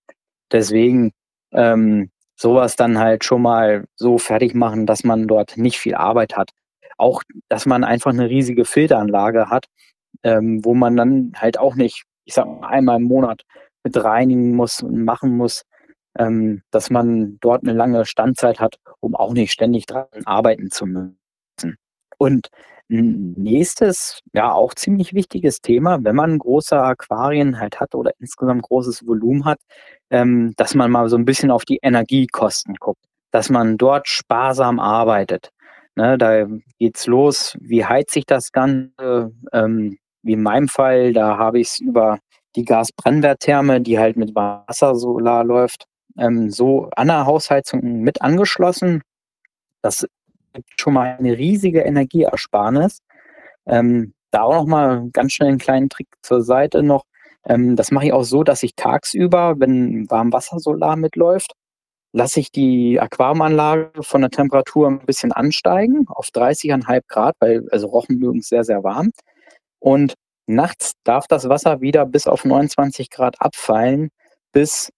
Deswegen 0.51 1.11
ähm, 1.53 2.11
sowas 2.35 2.75
dann 2.75 2.99
halt 2.99 3.23
schon 3.23 3.41
mal 3.41 3.85
so 3.95 4.17
fertig 4.17 4.53
machen, 4.55 4.85
dass 4.85 5.03
man 5.03 5.27
dort 5.27 5.57
nicht 5.57 5.79
viel 5.79 5.95
Arbeit 5.95 6.35
hat. 6.35 6.51
Auch, 6.97 7.23
dass 7.49 7.65
man 7.65 7.83
einfach 7.83 8.11
eine 8.11 8.29
riesige 8.29 8.65
Filteranlage 8.65 9.49
hat, 9.49 9.65
ähm, 10.23 10.63
wo 10.63 10.73
man 10.73 10.95
dann 10.97 11.33
halt 11.35 11.57
auch 11.59 11.75
nicht, 11.75 12.03
ich 12.25 12.33
sag 12.33 12.45
mal, 12.45 12.67
einmal 12.67 12.97
im 12.97 13.03
Monat 13.03 13.43
mit 13.83 14.01
reinigen 14.03 14.55
muss 14.55 14.81
und 14.81 15.03
machen 15.03 15.35
muss, 15.37 15.63
ähm, 16.17 16.61
dass 16.71 16.89
man 16.89 17.37
dort 17.39 17.63
eine 17.63 17.73
lange 17.73 18.05
Standzeit 18.05 18.59
hat, 18.59 18.77
um 18.99 19.15
auch 19.15 19.33
nicht 19.33 19.51
ständig 19.51 19.85
dran 19.85 20.07
arbeiten 20.25 20.69
zu 20.71 20.85
müssen. 20.85 21.77
Und 22.17 22.49
nächstes, 22.91 24.19
ja 24.33 24.51
auch 24.51 24.73
ziemlich 24.73 25.13
wichtiges 25.13 25.61
Thema, 25.61 26.03
wenn 26.03 26.15
man 26.15 26.37
große 26.37 26.77
Aquarien 26.79 27.59
halt 27.59 27.79
hat 27.79 27.95
oder 27.95 28.11
insgesamt 28.19 28.63
großes 28.63 29.07
Volumen 29.07 29.45
hat, 29.45 29.59
ähm, 30.09 30.53
dass 30.57 30.75
man 30.75 30.91
mal 30.91 31.09
so 31.09 31.15
ein 31.17 31.25
bisschen 31.25 31.51
auf 31.51 31.65
die 31.65 31.79
Energiekosten 31.81 32.75
guckt, 32.75 33.03
dass 33.31 33.49
man 33.49 33.77
dort 33.77 34.07
sparsam 34.07 34.79
arbeitet. 34.79 35.51
Ne, 35.95 36.17
da 36.17 36.47
geht's 36.79 37.07
los, 37.07 37.57
wie 37.59 37.85
heizt 37.85 38.11
sich 38.13 38.25
das 38.25 38.51
Ganze? 38.51 39.33
Ähm, 39.51 39.97
wie 40.23 40.33
in 40.33 40.43
meinem 40.43 40.67
Fall, 40.67 41.13
da 41.13 41.37
habe 41.37 41.59
ich 41.59 41.69
es 41.69 41.79
über 41.79 42.19
die 42.55 42.65
Gasbrennwerttherme, 42.65 43.81
die 43.81 43.97
halt 43.99 44.17
mit 44.17 44.35
Wassersolar 44.35 45.43
läuft, 45.43 45.85
ähm, 46.17 46.49
so 46.51 46.89
an 46.95 47.07
der 47.07 47.25
Hausheizung 47.25 48.01
mit 48.01 48.21
angeschlossen. 48.21 49.01
Das 49.81 50.05
schon 50.79 50.93
mal 50.93 51.17
eine 51.17 51.37
riesige 51.37 51.81
Energieersparnis. 51.81 52.99
Ähm, 53.65 54.13
da 54.31 54.43
auch 54.43 54.53
noch 54.53 54.65
mal 54.65 55.09
ganz 55.13 55.33
schnell 55.33 55.49
einen 55.49 55.57
kleinen 55.59 55.89
Trick 55.89 56.07
zur 56.21 56.41
Seite 56.41 56.83
noch. 56.83 57.03
Ähm, 57.45 57.75
das 57.75 57.91
mache 57.91 58.05
ich 58.07 58.13
auch 58.13 58.23
so, 58.23 58.43
dass 58.43 58.63
ich 58.63 58.75
tagsüber, 58.75 59.55
wenn 59.59 60.09
Warmwassersolar 60.09 60.95
mitläuft, 60.95 61.53
lasse 62.13 62.39
ich 62.39 62.51
die 62.51 62.99
Aquariumanlage 62.99 64.03
von 64.03 64.21
der 64.21 64.31
Temperatur 64.31 64.87
ein 64.87 64.99
bisschen 64.99 65.31
ansteigen 65.31 66.05
auf 66.07 66.27
30,5 66.27 67.01
Grad, 67.07 67.35
weil 67.39 67.67
also 67.71 67.87
Rochen 67.87 68.19
mögen 68.19 68.41
sehr, 68.41 68.63
sehr 68.63 68.83
warm. 68.83 69.11
Und 69.79 70.15
nachts 70.47 70.93
darf 71.03 71.27
das 71.27 71.49
Wasser 71.49 71.81
wieder 71.81 72.05
bis 72.05 72.27
auf 72.27 72.45
29 72.45 73.09
Grad 73.09 73.35
abfallen, 73.39 74.09
bis, 74.51 74.91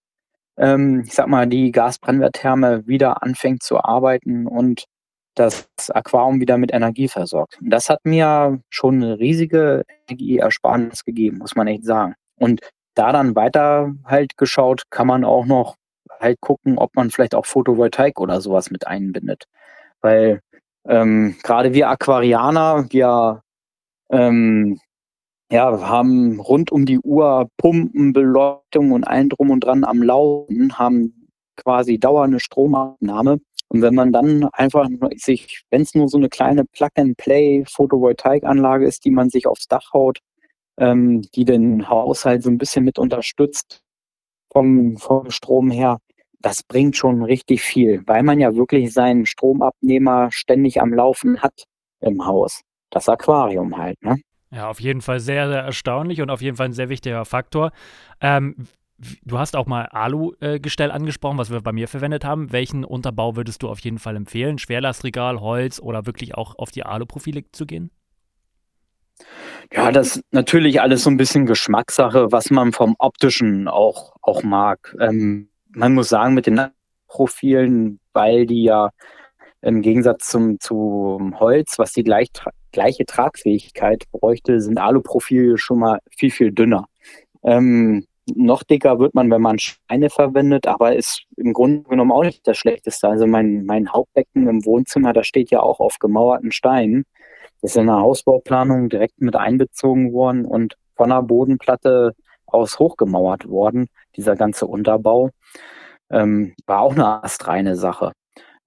ähm, 0.57 1.03
ich 1.05 1.13
sag 1.13 1.27
mal, 1.27 1.47
die 1.47 1.71
Gasbrennwerttherme 1.71 2.87
wieder 2.87 3.23
anfängt 3.23 3.63
zu 3.63 3.79
arbeiten 3.83 4.47
und 4.47 4.85
das 5.35 5.67
Aquarium 5.89 6.39
wieder 6.39 6.57
mit 6.57 6.73
Energie 6.73 7.07
versorgt. 7.07 7.57
Das 7.61 7.89
hat 7.89 7.99
mir 8.03 8.59
schon 8.69 8.95
eine 8.95 9.19
riesige 9.19 9.83
Energieersparnis 10.07 11.03
gegeben, 11.03 11.39
muss 11.39 11.55
man 11.55 11.67
echt 11.67 11.85
sagen. 11.85 12.15
Und 12.37 12.61
da 12.95 13.11
dann 13.11 13.35
weiter 13.35 13.93
halt 14.05 14.37
geschaut, 14.37 14.83
kann 14.89 15.07
man 15.07 15.23
auch 15.23 15.45
noch 15.45 15.75
halt 16.19 16.39
gucken, 16.41 16.77
ob 16.77 16.95
man 16.95 17.09
vielleicht 17.09 17.35
auch 17.35 17.45
Photovoltaik 17.45 18.19
oder 18.19 18.41
sowas 18.41 18.71
mit 18.71 18.87
einbindet. 18.87 19.45
Weil 20.01 20.41
ähm, 20.85 21.35
gerade 21.43 21.73
wir 21.73 21.89
Aquarianer, 21.89 22.85
wir 22.89 23.41
ähm, 24.11 24.79
ja, 25.51 25.81
haben 25.87 26.39
rund 26.39 26.71
um 26.71 26.85
die 26.85 26.99
Uhr 26.99 27.49
Pumpen, 27.57 28.13
Beleuchtung 28.13 28.91
und 28.91 29.03
allen 29.05 29.29
drum 29.29 29.51
und 29.51 29.61
dran 29.61 29.83
am 29.83 30.01
Laufen, 30.01 30.77
haben 30.77 31.22
quasi 31.55 31.99
dauernde 31.99 32.39
Stromabnahme. 32.39 33.39
Und 33.69 33.81
wenn 33.81 33.95
man 33.95 34.11
dann 34.11 34.49
einfach 34.53 34.87
sich, 35.15 35.63
wenn 35.71 35.81
es 35.81 35.95
nur 35.95 36.07
so 36.07 36.17
eine 36.17 36.29
kleine 36.29 36.63
Plug-and-Play-Photovoltaikanlage 36.65 38.85
ist, 38.85 39.03
die 39.05 39.11
man 39.11 39.29
sich 39.29 39.47
aufs 39.47 39.67
Dach 39.67 39.93
haut, 39.93 40.19
ähm, 40.77 41.21
die 41.35 41.45
den 41.45 41.89
Haushalt 41.89 42.43
so 42.43 42.49
ein 42.49 42.57
bisschen 42.57 42.85
mit 42.85 42.99
unterstützt 42.99 43.81
vom, 44.51 44.97
vom 44.97 45.31
Strom 45.31 45.71
her, 45.71 45.97
das 46.39 46.61
bringt 46.61 46.97
schon 46.97 47.23
richtig 47.23 47.63
viel, 47.63 48.03
weil 48.05 48.21
man 48.21 48.39
ja 48.39 48.53
wirklich 48.55 48.93
seinen 48.93 49.25
Stromabnehmer 49.25 50.29
ständig 50.31 50.81
am 50.81 50.93
Laufen 50.93 51.41
hat 51.41 51.63
im 52.01 52.25
Haus. 52.25 52.61
Das 52.91 53.09
Aquarium 53.09 53.77
halt, 53.77 53.99
ne? 54.03 54.17
Ja, 54.51 54.69
auf 54.69 54.79
jeden 54.79 55.01
Fall 55.01 55.19
sehr, 55.19 55.49
sehr 55.49 55.61
erstaunlich 55.61 56.21
und 56.21 56.29
auf 56.29 56.41
jeden 56.41 56.57
Fall 56.57 56.67
ein 56.67 56.73
sehr 56.73 56.89
wichtiger 56.89 57.25
Faktor. 57.25 57.71
Ähm, 58.21 58.67
du 59.23 59.39
hast 59.39 59.55
auch 59.55 59.65
mal 59.65 59.85
Alu-Gestell 59.85 60.91
angesprochen, 60.91 61.37
was 61.37 61.51
wir 61.51 61.61
bei 61.61 61.71
mir 61.71 61.87
verwendet 61.87 62.25
haben. 62.25 62.51
Welchen 62.51 62.83
Unterbau 62.83 63.35
würdest 63.35 63.63
du 63.63 63.69
auf 63.69 63.79
jeden 63.79 63.99
Fall 63.99 64.15
empfehlen? 64.15 64.57
Schwerlastregal, 64.57 65.39
Holz 65.39 65.79
oder 65.79 66.05
wirklich 66.05 66.35
auch 66.35 66.57
auf 66.57 66.71
die 66.71 66.83
Aluprofile 66.83 67.43
zu 67.51 67.65
gehen? 67.65 67.91
Ja, 69.71 69.91
das 69.91 70.17
ist 70.17 70.25
natürlich 70.31 70.81
alles 70.81 71.03
so 71.03 71.09
ein 71.09 71.17
bisschen 71.17 71.45
Geschmackssache, 71.45 72.31
was 72.31 72.49
man 72.49 72.73
vom 72.73 72.95
Optischen 72.99 73.67
auch, 73.67 74.15
auch 74.21 74.43
mag. 74.43 74.95
Ähm, 74.99 75.49
man 75.69 75.93
muss 75.93 76.09
sagen, 76.09 76.33
mit 76.33 76.47
den 76.47 76.61
Profilen, 77.07 77.99
weil 78.13 78.45
die 78.45 78.63
ja 78.63 78.91
im 79.61 79.81
Gegensatz 79.81 80.27
zum, 80.27 80.59
zum 80.59 81.39
Holz, 81.39 81.79
was 81.79 81.93
die 81.93 82.03
gleich, 82.03 82.29
gleiche 82.71 83.05
Tragfähigkeit 83.05 84.03
bräuchte, 84.11 84.59
sind 84.59 84.77
Aluprofile 84.77 85.57
schon 85.57 85.79
mal 85.79 85.99
viel, 86.11 86.31
viel 86.31 86.51
dünner. 86.51 86.87
Ähm, 87.43 88.05
noch 88.35 88.63
dicker 88.63 88.99
wird 88.99 89.13
man, 89.13 89.29
wenn 89.29 89.41
man 89.41 89.59
Steine 89.59 90.09
verwendet, 90.09 90.67
aber 90.67 90.95
ist 90.95 91.23
im 91.37 91.53
Grunde 91.53 91.83
genommen 91.89 92.11
auch 92.11 92.23
nicht 92.23 92.47
das 92.47 92.57
Schlechteste. 92.57 93.07
Also 93.07 93.27
mein, 93.27 93.65
mein 93.65 93.91
Hauptbecken 93.91 94.47
im 94.47 94.65
Wohnzimmer, 94.65 95.13
das 95.13 95.27
steht 95.27 95.51
ja 95.51 95.59
auch 95.59 95.79
auf 95.79 95.99
gemauerten 95.99 96.51
Steinen. 96.51 97.05
Das 97.61 97.71
ist 97.71 97.77
in 97.77 97.87
der 97.87 97.99
Hausbauplanung 97.99 98.89
direkt 98.89 99.21
mit 99.21 99.35
einbezogen 99.35 100.13
worden 100.13 100.45
und 100.45 100.77
von 100.95 101.09
der 101.09 101.21
Bodenplatte 101.21 102.15
aus 102.45 102.79
hochgemauert 102.79 103.49
worden, 103.49 103.87
dieser 104.15 104.35
ganze 104.35 104.67
Unterbau. 104.67 105.31
Ähm, 106.09 106.53
war 106.65 106.81
auch 106.81 106.93
eine 106.93 107.23
astreine 107.23 107.75
Sache. 107.75 108.11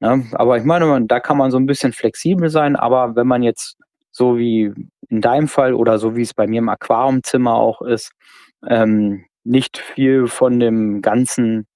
Ne? 0.00 0.26
Aber 0.32 0.58
ich 0.58 0.64
meine, 0.64 1.06
da 1.06 1.20
kann 1.20 1.36
man 1.38 1.50
so 1.50 1.58
ein 1.58 1.66
bisschen 1.66 1.92
flexibel 1.92 2.50
sein, 2.50 2.76
aber 2.76 3.16
wenn 3.16 3.26
man 3.26 3.42
jetzt 3.42 3.76
so 4.10 4.38
wie 4.38 4.72
in 5.08 5.20
deinem 5.20 5.48
Fall 5.48 5.75
oder 5.75 5.98
so 5.98 6.16
wie 6.16 6.22
es 6.22 6.34
bei 6.34 6.46
mir 6.46 6.58
im 6.58 6.68
Aquariumzimmer 6.68 7.54
auch 7.54 7.82
ist, 7.82 8.12
ähm, 8.68 9.25
nicht 9.46 9.78
viel 9.78 10.26
von 10.26 10.60
dem 10.60 11.02
ganzen 11.02 11.66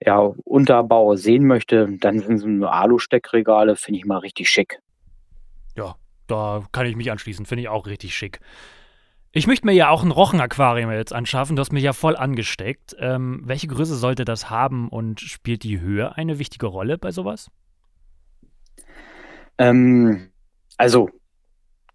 ja, 0.00 0.18
Unterbau 0.44 1.16
sehen 1.16 1.46
möchte, 1.46 1.88
dann 2.00 2.20
sind 2.20 2.38
so 2.38 2.66
Alu-Steckregale, 2.66 3.76
finde 3.76 3.98
ich 3.98 4.04
mal 4.04 4.18
richtig 4.18 4.50
schick. 4.50 4.80
Ja, 5.76 5.96
da 6.26 6.64
kann 6.72 6.86
ich 6.86 6.96
mich 6.96 7.10
anschließen, 7.10 7.46
finde 7.46 7.62
ich 7.62 7.68
auch 7.68 7.86
richtig 7.86 8.14
schick. 8.14 8.40
Ich 9.32 9.48
möchte 9.48 9.66
mir 9.66 9.72
ja 9.72 9.88
auch 9.88 10.04
ein 10.04 10.12
Rochenaquarium 10.12 10.92
jetzt 10.92 11.12
anschaffen. 11.12 11.56
Du 11.56 11.60
hast 11.60 11.72
mich 11.72 11.82
ja 11.82 11.92
voll 11.92 12.16
angesteckt. 12.16 12.94
Ähm, 13.00 13.42
welche 13.44 13.66
Größe 13.66 13.96
sollte 13.96 14.24
das 14.24 14.48
haben 14.48 14.88
und 14.88 15.18
spielt 15.20 15.64
die 15.64 15.80
Höhe 15.80 16.16
eine 16.16 16.38
wichtige 16.38 16.66
Rolle 16.66 16.98
bei 16.98 17.10
sowas? 17.10 17.50
Ähm, 19.58 20.30
also 20.76 21.10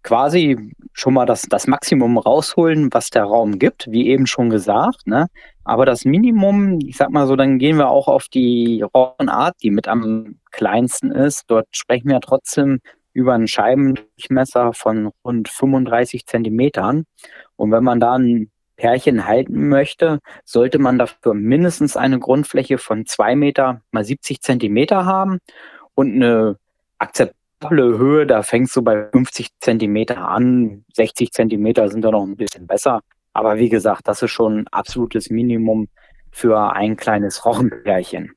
quasi 0.02 0.74
schon 0.92 1.14
mal 1.14 1.26
das, 1.26 1.42
das 1.42 1.66
Maximum 1.66 2.18
rausholen, 2.18 2.88
was 2.92 3.10
der 3.10 3.24
Raum 3.24 3.58
gibt, 3.58 3.90
wie 3.90 4.08
eben 4.08 4.26
schon 4.26 4.50
gesagt. 4.50 5.06
Ne? 5.06 5.26
Aber 5.64 5.86
das 5.86 6.04
Minimum, 6.04 6.78
ich 6.86 6.96
sag 6.96 7.10
mal 7.10 7.26
so, 7.26 7.36
dann 7.36 7.58
gehen 7.58 7.76
wir 7.76 7.90
auch 7.90 8.08
auf 8.08 8.28
die 8.28 8.82
Rauchenart, 8.94 9.56
die 9.62 9.70
mit 9.70 9.88
am 9.88 10.36
kleinsten 10.50 11.10
ist. 11.10 11.44
Dort 11.48 11.68
sprechen 11.70 12.08
wir 12.08 12.20
trotzdem 12.20 12.80
über 13.12 13.34
einen 13.34 13.48
Scheibendurchmesser 13.48 14.72
von 14.72 15.10
rund 15.24 15.48
35 15.48 16.26
Zentimetern. 16.26 17.04
Und 17.56 17.72
wenn 17.72 17.84
man 17.84 18.00
da 18.00 18.14
ein 18.14 18.50
Pärchen 18.76 19.26
halten 19.26 19.68
möchte, 19.68 20.20
sollte 20.44 20.78
man 20.78 20.98
dafür 20.98 21.34
mindestens 21.34 21.96
eine 21.96 22.18
Grundfläche 22.18 22.78
von 22.78 23.04
2 23.04 23.36
Meter 23.36 23.82
mal 23.92 24.04
70 24.04 24.40
Zentimeter 24.40 25.04
haben 25.04 25.38
und 25.94 26.14
eine 26.14 26.56
akzept 27.60 27.80
Höhe, 27.80 28.26
da 28.26 28.42
fängst 28.42 28.74
du 28.76 28.82
bei 28.82 29.08
50 29.12 29.48
Zentimeter 29.60 30.18
an, 30.28 30.84
60 30.94 31.32
Zentimeter 31.32 31.88
sind 31.88 32.02
da 32.02 32.10
noch 32.10 32.24
ein 32.24 32.36
bisschen 32.36 32.66
besser. 32.66 33.00
Aber 33.32 33.58
wie 33.58 33.68
gesagt, 33.68 34.08
das 34.08 34.22
ist 34.22 34.30
schon 34.30 34.60
ein 34.60 34.68
absolutes 34.68 35.30
Minimum 35.30 35.88
für 36.32 36.72
ein 36.72 36.96
kleines 36.96 37.44
Rochenpärchen. 37.44 38.32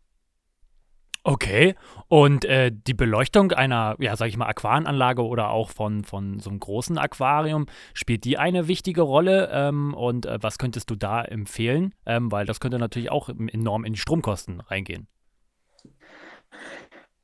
Okay, 1.26 1.76
und 2.10 2.44
äh, 2.44 2.70
die 2.70 2.94
Beleuchtung 2.94 3.54
einer, 3.54 3.96
ja, 4.00 4.18
sag 4.18 4.28
ich 4.28 4.36
mal, 4.36 4.48
Aquarienanlage 4.48 5.26
oder 5.26 5.52
auch 5.52 5.70
von, 5.70 6.04
von 6.04 6.40
so 6.40 6.50
einem 6.50 6.60
großen 6.60 6.98
Aquarium, 6.98 7.68
spielt 7.94 8.26
die 8.26 8.38
eine 8.38 8.68
wichtige 8.68 9.04
Rolle? 9.04 9.50
Ähm, 9.54 9.94
und 9.94 10.26
äh, 10.26 10.38
was 10.42 10.58
könntest 10.58 10.90
du 10.90 10.96
da 10.96 11.24
empfehlen? 11.24 11.96
Ähm, 12.06 12.30
weil 12.30 12.46
das 12.46 12.60
könnte 12.60 12.78
natürlich 12.78 13.10
auch 13.10 13.30
enorm 13.30 13.86
in 13.86 13.94
die 13.94 14.00
Stromkosten 14.00 14.60
reingehen. 14.60 15.08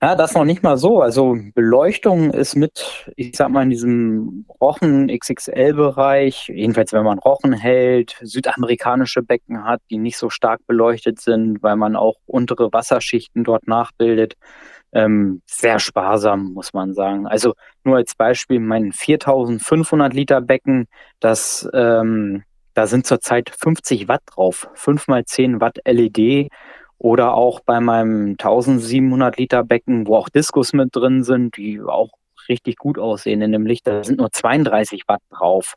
Ja, 0.02 0.16
das 0.16 0.34
noch 0.34 0.46
nicht 0.46 0.64
mal 0.64 0.78
so. 0.78 1.02
Also 1.02 1.36
Beleuchtung 1.56 2.32
ist 2.32 2.56
mit, 2.56 3.12
ich 3.18 3.36
sag 3.36 3.50
mal, 3.50 3.64
in 3.64 3.70
diesem 3.70 4.46
Rochen 4.62 5.10
XXL-Bereich, 5.10 6.48
jedenfalls 6.48 6.94
wenn 6.94 7.04
man 7.04 7.20
Rochen 7.20 7.52
hält, 7.52 8.16
südamerikanische 8.22 9.22
Becken 9.22 9.66
hat, 9.66 9.82
die 9.90 9.98
nicht 9.98 10.18
so 10.18 10.30
stark 10.30 10.62
beleuchtet 10.68 11.20
sind, 11.20 11.62
weil 11.64 11.76
man 11.76 11.98
auch 11.98 12.16
untere 12.28 12.72
Wasserschichten 12.72 13.44
dort 13.44 13.68
nachbildet, 13.68 14.36
ähm, 14.94 15.42
sehr 15.46 15.80
sparsam, 15.80 16.54
muss 16.54 16.72
man 16.74 16.94
sagen. 16.94 17.28
Also 17.28 17.54
nur 17.84 17.98
als 17.98 18.16
Beispiel, 18.16 18.60
mein 18.62 18.94
4500 18.94 20.14
Liter 20.14 20.40
Becken, 20.40 20.88
das, 21.20 21.70
ähm, 21.74 22.44
da 22.74 22.88
sind 22.88 23.06
zurzeit 23.06 23.50
50 23.50 24.08
Watt 24.08 24.22
drauf, 24.28 24.70
5 24.76 25.08
mal 25.10 25.26
10 25.26 25.60
Watt 25.60 25.80
LED 25.86 26.50
oder 27.00 27.34
auch 27.34 27.62
bei 27.62 27.80
meinem 27.80 28.32
1700 28.32 29.38
Liter 29.38 29.64
Becken, 29.64 30.06
wo 30.06 30.18
auch 30.18 30.30
Diskus 30.30 30.74
mit 30.74 30.96
drin 30.96 31.24
sind, 31.24 31.58
die 31.58 31.82
auch 31.82 32.12
richtig 32.50 32.78
gut 32.78 33.00
aussehen 33.00 33.42
in 33.42 33.54
dem 33.54 33.66
Licht. 33.66 33.88
Da 33.88 34.04
sind 34.04 34.20
nur 34.20 34.32
32 34.32 35.08
Watt 35.08 35.22
drauf. 35.32 35.76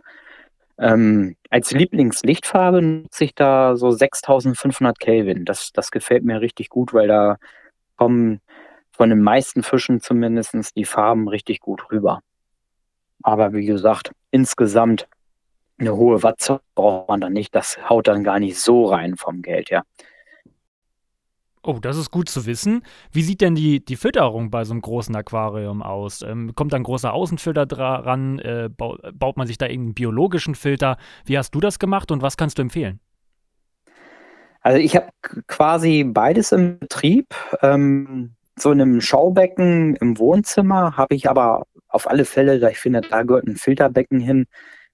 Ähm, 0.79 1.37
als 1.49 1.71
Lieblingslichtfarbe 1.71 2.83
nutze 2.83 3.25
ich 3.25 3.35
da 3.35 3.76
so 3.76 3.93
6500 3.93 4.99
Kelvin. 4.99 5.45
Das, 5.45 5.71
das 5.73 5.91
gefällt 5.93 6.25
mir 6.25 6.41
richtig 6.41 6.69
gut, 6.71 6.93
weil 6.93 7.07
da 7.07 7.37
kommen 7.97 8.41
von 8.91 9.09
den 9.09 9.23
meisten 9.23 9.62
Fischen 9.62 10.00
zumindest 10.00 10.76
die 10.76 10.85
Farben 10.85 11.29
richtig 11.29 11.61
gut 11.61 11.91
rüber. 11.93 12.21
Aber 13.23 13.52
wie 13.52 13.64
gesagt, 13.64 14.11
insgesamt 14.33 15.07
eine 15.79 15.97
hohe 15.97 16.23
Wattzahl 16.23 16.61
braucht 16.75 17.09
man 17.09 17.21
dann 17.21 17.33
nicht. 17.33 17.55
Das 17.55 17.79
haut 17.88 18.09
dann 18.09 18.25
gar 18.25 18.41
nicht 18.41 18.59
so 18.59 18.87
rein 18.87 19.17
vom 19.17 19.43
Geld, 19.43 19.71
ja. 19.71 19.83
Oh, 21.64 21.78
das 21.81 21.97
ist 21.97 22.11
gut 22.11 22.28
zu 22.28 22.45
wissen. 22.47 22.83
Wie 23.12 23.23
sieht 23.23 23.40
denn 23.40 23.54
die, 23.54 23.85
die 23.85 23.95
Fütterung 23.95 24.50
bei 24.50 24.64
so 24.64 24.73
einem 24.73 24.83
großen 24.83 25.14
Aquarium 25.14 25.81
aus? 25.81 26.23
Ähm, 26.23 26.54
kommt 26.57 26.73
da 26.73 26.76
ein 26.76 26.83
großer 26.83 27.12
Außenfilter 27.12 27.66
dran? 27.66 28.40
Äh, 28.40 28.69
baut, 28.69 29.37
man 29.37 29.47
sich 29.47 29.59
da 29.59 29.66
irgendeinen 29.66 29.95
biologischen 29.95 30.57
Filter? 30.57 30.97
Wie 31.25 31.38
hast 31.38 31.54
du 31.54 31.61
das 31.61 31.78
gemacht 31.78 32.11
und 32.11 32.21
was 32.21 32.37
kannst 32.37 32.59
du 32.59 32.62
empfehlen? 32.62 32.99
Also 34.61 34.78
ich 34.78 34.97
habe 34.97 35.11
quasi 35.47 36.02
beides 36.04 36.50
im 36.50 36.81
Betrieb. 36.81 37.33
Ähm, 37.62 38.35
so 38.59 38.73
in 38.73 38.81
einem 38.81 39.00
Schaubecken 39.00 39.95
im 39.97 40.19
Wohnzimmer 40.19 40.97
habe 40.97 41.14
ich 41.14 41.31
aber 41.31 41.66
auf 41.88 42.11
alle 42.11 42.25
Fälle, 42.25 42.59
da 42.59 42.71
ich 42.71 42.78
finde, 42.78 43.02
da 43.02 43.23
gehört 43.23 43.47
ein 43.47 43.57
Filterbecken 43.57 44.19
hin, 44.19 44.47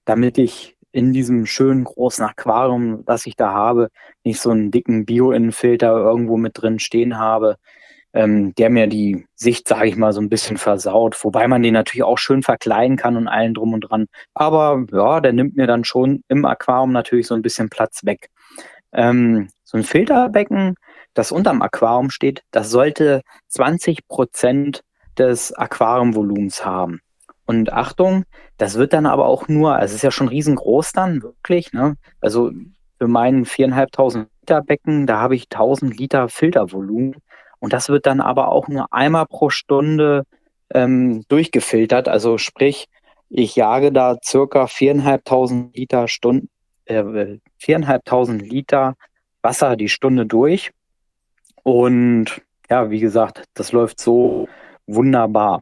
damit 0.05 0.37
ich 0.37 0.77
in 0.91 1.13
diesem 1.13 1.45
schönen 1.45 1.83
großen 1.83 2.25
Aquarium, 2.25 3.05
das 3.05 3.25
ich 3.25 3.35
da 3.35 3.53
habe, 3.53 3.89
nicht 4.23 4.41
so 4.41 4.49
einen 4.51 4.71
dicken 4.71 5.05
Bio-Innenfilter 5.05 5.91
irgendwo 5.91 6.37
mit 6.37 6.61
drin 6.61 6.79
stehen 6.79 7.17
habe, 7.17 7.57
ähm, 8.13 8.55
der 8.55 8.69
mir 8.69 8.87
die 8.87 9.25
Sicht, 9.35 9.67
sage 9.67 9.87
ich 9.87 9.95
mal, 9.95 10.13
so 10.13 10.21
ein 10.21 10.29
bisschen 10.29 10.57
versaut. 10.57 11.23
Wobei 11.23 11.47
man 11.47 11.61
den 11.61 11.73
natürlich 11.73 12.03
auch 12.03 12.17
schön 12.17 12.41
verkleiden 12.43 12.97
kann 12.97 13.15
und 13.17 13.27
allen 13.27 13.53
drum 13.53 13.73
und 13.73 13.81
dran. 13.81 14.07
Aber 14.33 14.85
ja, 14.91 15.21
der 15.21 15.33
nimmt 15.33 15.55
mir 15.55 15.67
dann 15.67 15.83
schon 15.83 16.23
im 16.27 16.45
Aquarium 16.45 16.91
natürlich 16.91 17.27
so 17.27 17.35
ein 17.35 17.41
bisschen 17.41 17.69
Platz 17.69 18.05
weg. 18.05 18.29
Ähm, 18.91 19.49
so 19.63 19.77
ein 19.77 19.83
Filterbecken, 19.83 20.75
das 21.13 21.31
unterm 21.31 21.61
Aquarium 21.61 22.09
steht, 22.09 22.43
das 22.51 22.71
sollte 22.71 23.21
20 23.49 24.07
Prozent 24.07 24.81
des 25.17 25.53
Aquariumvolumens 25.53 26.65
haben. 26.65 27.01
Und 27.49 27.73
Achtung, 27.73 28.25
das 28.57 28.75
wird 28.75 28.93
dann 28.93 29.07
aber 29.07 29.25
auch 29.25 29.47
nur, 29.47 29.73
also 29.73 29.85
es 29.85 29.95
ist 29.95 30.01
ja 30.03 30.11
schon 30.11 30.27
riesengroß 30.27 30.91
dann, 30.91 31.23
wirklich, 31.23 31.73
ne? 31.73 31.95
Also 32.21 32.51
für 32.99 33.07
meinen 33.07 33.45
viereinhalbtausend 33.45 34.27
Liter 34.41 34.61
Becken, 34.61 35.07
da 35.07 35.19
habe 35.19 35.35
ich 35.35 35.45
1000 35.45 35.97
Liter 35.97 36.29
Filtervolumen. 36.29 37.15
Und 37.57 37.73
das 37.73 37.89
wird 37.89 38.05
dann 38.05 38.21
aber 38.21 38.49
auch 38.51 38.67
nur 38.67 38.93
einmal 38.93 39.25
pro 39.25 39.49
Stunde 39.49 40.25
ähm, 40.71 41.23
durchgefiltert. 41.27 42.07
Also 42.07 42.37
sprich, 42.37 42.85
ich 43.29 43.55
jage 43.55 43.91
da 43.91 44.17
circa 44.23 44.67
viereinhalbtausend 44.67 45.75
Liter 45.75 46.07
Stunden, 46.07 46.49
äh, 46.85 47.39
viereinhalbtausend 47.57 48.43
Liter 48.43 48.93
Wasser 49.41 49.75
die 49.75 49.89
Stunde 49.89 50.27
durch. 50.27 50.69
Und 51.63 52.43
ja, 52.69 52.91
wie 52.91 52.99
gesagt, 52.99 53.45
das 53.55 53.71
läuft 53.71 53.99
so 53.99 54.47
wunderbar. 54.85 55.61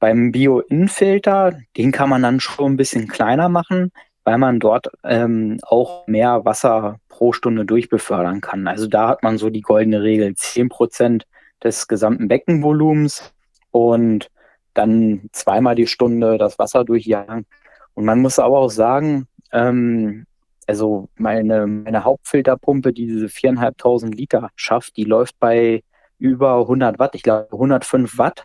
Beim 0.00 0.32
Bio-Innenfilter, 0.32 1.60
den 1.76 1.92
kann 1.92 2.08
man 2.08 2.22
dann 2.22 2.40
schon 2.40 2.72
ein 2.72 2.76
bisschen 2.76 3.06
kleiner 3.06 3.48
machen, 3.48 3.92
weil 4.24 4.38
man 4.38 4.58
dort 4.58 4.88
ähm, 5.04 5.58
auch 5.62 6.06
mehr 6.06 6.44
Wasser 6.44 6.98
pro 7.08 7.32
Stunde 7.32 7.64
durchbefördern 7.64 8.40
kann. 8.40 8.66
Also 8.66 8.86
da 8.86 9.08
hat 9.08 9.22
man 9.22 9.38
so 9.38 9.50
die 9.50 9.60
goldene 9.60 10.02
Regel, 10.02 10.30
10% 10.30 11.22
des 11.62 11.86
gesamten 11.86 12.28
Beckenvolumens 12.28 13.32
und 13.70 14.30
dann 14.74 15.28
zweimal 15.32 15.74
die 15.74 15.86
Stunde 15.86 16.38
das 16.38 16.58
Wasser 16.58 16.84
durchjagen. 16.84 17.46
Und 17.94 18.04
man 18.04 18.20
muss 18.20 18.38
aber 18.38 18.58
auch 18.58 18.70
sagen, 18.70 19.26
ähm, 19.52 20.26
also 20.66 21.08
meine, 21.16 21.66
meine 21.66 22.04
Hauptfilterpumpe, 22.04 22.92
die 22.92 23.06
diese 23.06 23.26
4.500 23.26 24.14
Liter 24.14 24.50
schafft, 24.56 24.96
die 24.96 25.04
läuft 25.04 25.38
bei 25.40 25.82
über 26.18 26.60
100 26.60 26.98
Watt, 26.98 27.14
ich 27.14 27.22
glaube 27.22 27.48
105 27.52 28.18
Watt 28.18 28.44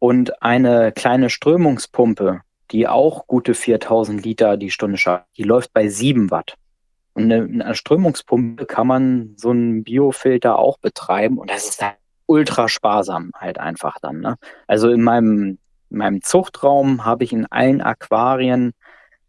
und 0.00 0.42
eine 0.42 0.90
kleine 0.90 1.30
Strömungspumpe, 1.30 2.40
die 2.72 2.88
auch 2.88 3.28
gute 3.28 3.54
4000 3.54 4.24
Liter 4.24 4.56
die 4.56 4.70
Stunde 4.70 4.98
schafft, 4.98 5.26
die 5.36 5.44
läuft 5.44 5.72
bei 5.72 5.88
7 5.88 6.32
Watt. 6.32 6.54
Und 7.12 7.30
eine, 7.30 7.64
eine 7.64 7.74
Strömungspumpe 7.74 8.66
kann 8.66 8.86
man 8.86 9.34
so 9.36 9.50
einen 9.50 9.84
Biofilter 9.84 10.58
auch 10.58 10.78
betreiben 10.78 11.38
und 11.38 11.50
das 11.50 11.68
ist 11.68 11.82
dann 11.82 11.92
ultra 12.26 12.68
sparsam 12.68 13.32
halt 13.34 13.58
einfach 13.58 13.98
dann. 14.00 14.20
Ne? 14.20 14.36
Also 14.66 14.88
in 14.88 15.02
meinem, 15.02 15.58
in 15.90 15.98
meinem 15.98 16.22
Zuchtraum 16.22 17.04
habe 17.04 17.24
ich 17.24 17.32
in 17.32 17.46
allen 17.46 17.80
Aquarien 17.80 18.72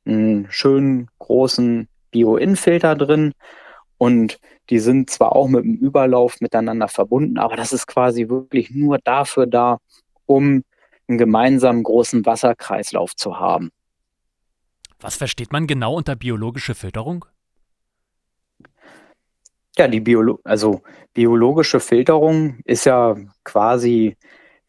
einen 0.05 0.47
schönen 0.51 1.09
großen 1.19 1.89
Bio-In-Filter 2.11 2.95
drin 2.95 3.33
und 3.97 4.39
die 4.69 4.79
sind 4.79 5.09
zwar 5.09 5.35
auch 5.35 5.47
mit 5.47 5.63
dem 5.63 5.75
Überlauf 5.75 6.39
miteinander 6.39 6.87
verbunden, 6.87 7.39
aber 7.39 7.55
das 7.55 7.73
ist 7.73 7.87
quasi 7.87 8.29
wirklich 8.29 8.71
nur 8.71 8.99
dafür 8.99 9.47
da, 9.47 9.79
um 10.31 10.63
einen 11.07 11.17
gemeinsamen 11.17 11.83
großen 11.83 12.25
Wasserkreislauf 12.25 13.15
zu 13.15 13.39
haben. 13.39 13.71
Was 14.99 15.15
versteht 15.15 15.51
man 15.51 15.67
genau 15.67 15.95
unter 15.95 16.15
biologische 16.15 16.75
Filterung? 16.75 17.25
Ja, 19.77 19.87
die 19.87 19.99
Biolo 19.99 20.39
also 20.43 20.81
biologische 21.13 21.79
Filterung 21.79 22.59
ist 22.65 22.85
ja 22.85 23.15
quasi 23.43 24.17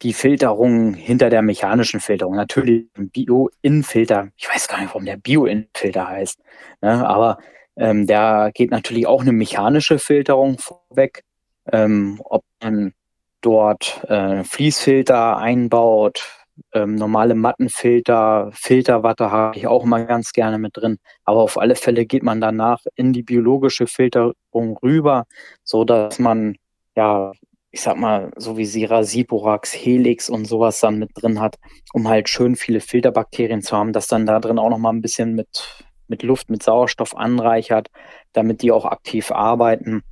die 0.03 0.13
Filterung 0.13 0.95
hinter 0.95 1.31
der 1.31 1.43
mechanischen 1.43 2.01
Filterung. 2.01 2.35
Natürlich 2.35 2.87
ein 2.97 3.11
Bio-In-Filter. 3.11 4.31
Ich 4.37 4.49
weiß 4.49 4.69
gar 4.69 4.81
nicht, 4.81 4.89
warum 4.89 5.05
der 5.05 5.17
Bio-In-Filter 5.17 6.09
heißt. 6.09 6.41
Ne? 6.81 7.07
Aber 7.07 7.39
ähm, 7.77 8.07
da 8.07 8.51
geht 8.51 8.71
natürlich 8.71 9.07
auch 9.07 9.23
eine 9.23 9.33
mechanische 9.33 9.99
Filterung 9.99 10.59
vorweg. 10.59 11.25
Ähm, 11.71 12.21
ob 12.25 12.45
man 12.61 12.95
dort 13.43 14.03
äh, 14.09 14.45
Fließfilter 14.45 15.37
einbaut, 15.39 16.25
ähm, 16.73 16.95
normale 16.95 17.35
Mattenfilter, 17.35 18.51
Filterwatte 18.53 19.31
habe 19.31 19.57
ich 19.59 19.67
auch 19.67 19.85
immer 19.85 20.05
ganz 20.05 20.33
gerne 20.33 20.59
mit 20.59 20.77
drin. 20.77 20.99
Aber 21.25 21.41
auf 21.43 21.59
alle 21.59 21.77
Fälle 21.77 22.07
geht 22.07 22.23
man 22.23 22.41
danach 22.41 22.81
in 22.95 23.13
die 23.13 23.23
biologische 23.23 23.87
Filterung 23.87 24.79
rüber, 24.83 25.27
so 25.65 25.85
dass 25.85 26.19
man 26.19 26.57
ja, 26.97 27.33
ich 27.71 27.81
sag 27.83 27.97
mal, 27.97 28.31
so 28.37 28.57
wie 28.59 28.67
Sira, 28.67 29.03
Siporax, 29.03 29.73
Helix 29.75 30.29
und 30.29 30.45
sowas 30.47 30.81
dann 30.81 30.99
mit 30.99 31.11
drin 31.15 31.41
hat, 31.41 31.57
um 31.95 32.09
halt 32.09 32.29
schön 32.29 32.57
viele 32.57 32.81
Filterbakterien 32.81 33.63
zu 33.63 33.77
haben, 33.77 33.93
dass 33.93 34.07
dann 34.07 34.27
da 34.27 34.41
drin 34.41 34.59
auch 34.59 34.71
noch 34.71 34.79
mal 34.79 34.91
ein 34.93 35.03
bisschen 35.03 35.35
mit 35.35 35.85
mit 36.13 36.23
Luft, 36.23 36.51
mit 36.51 36.63
Sauerstoff 36.63 37.17
anreichert, 37.17 37.89
damit 38.33 38.63
die 38.63 38.71
auch 38.71 38.85
aktiv 38.85 39.31
arbeiten. 39.33 40.03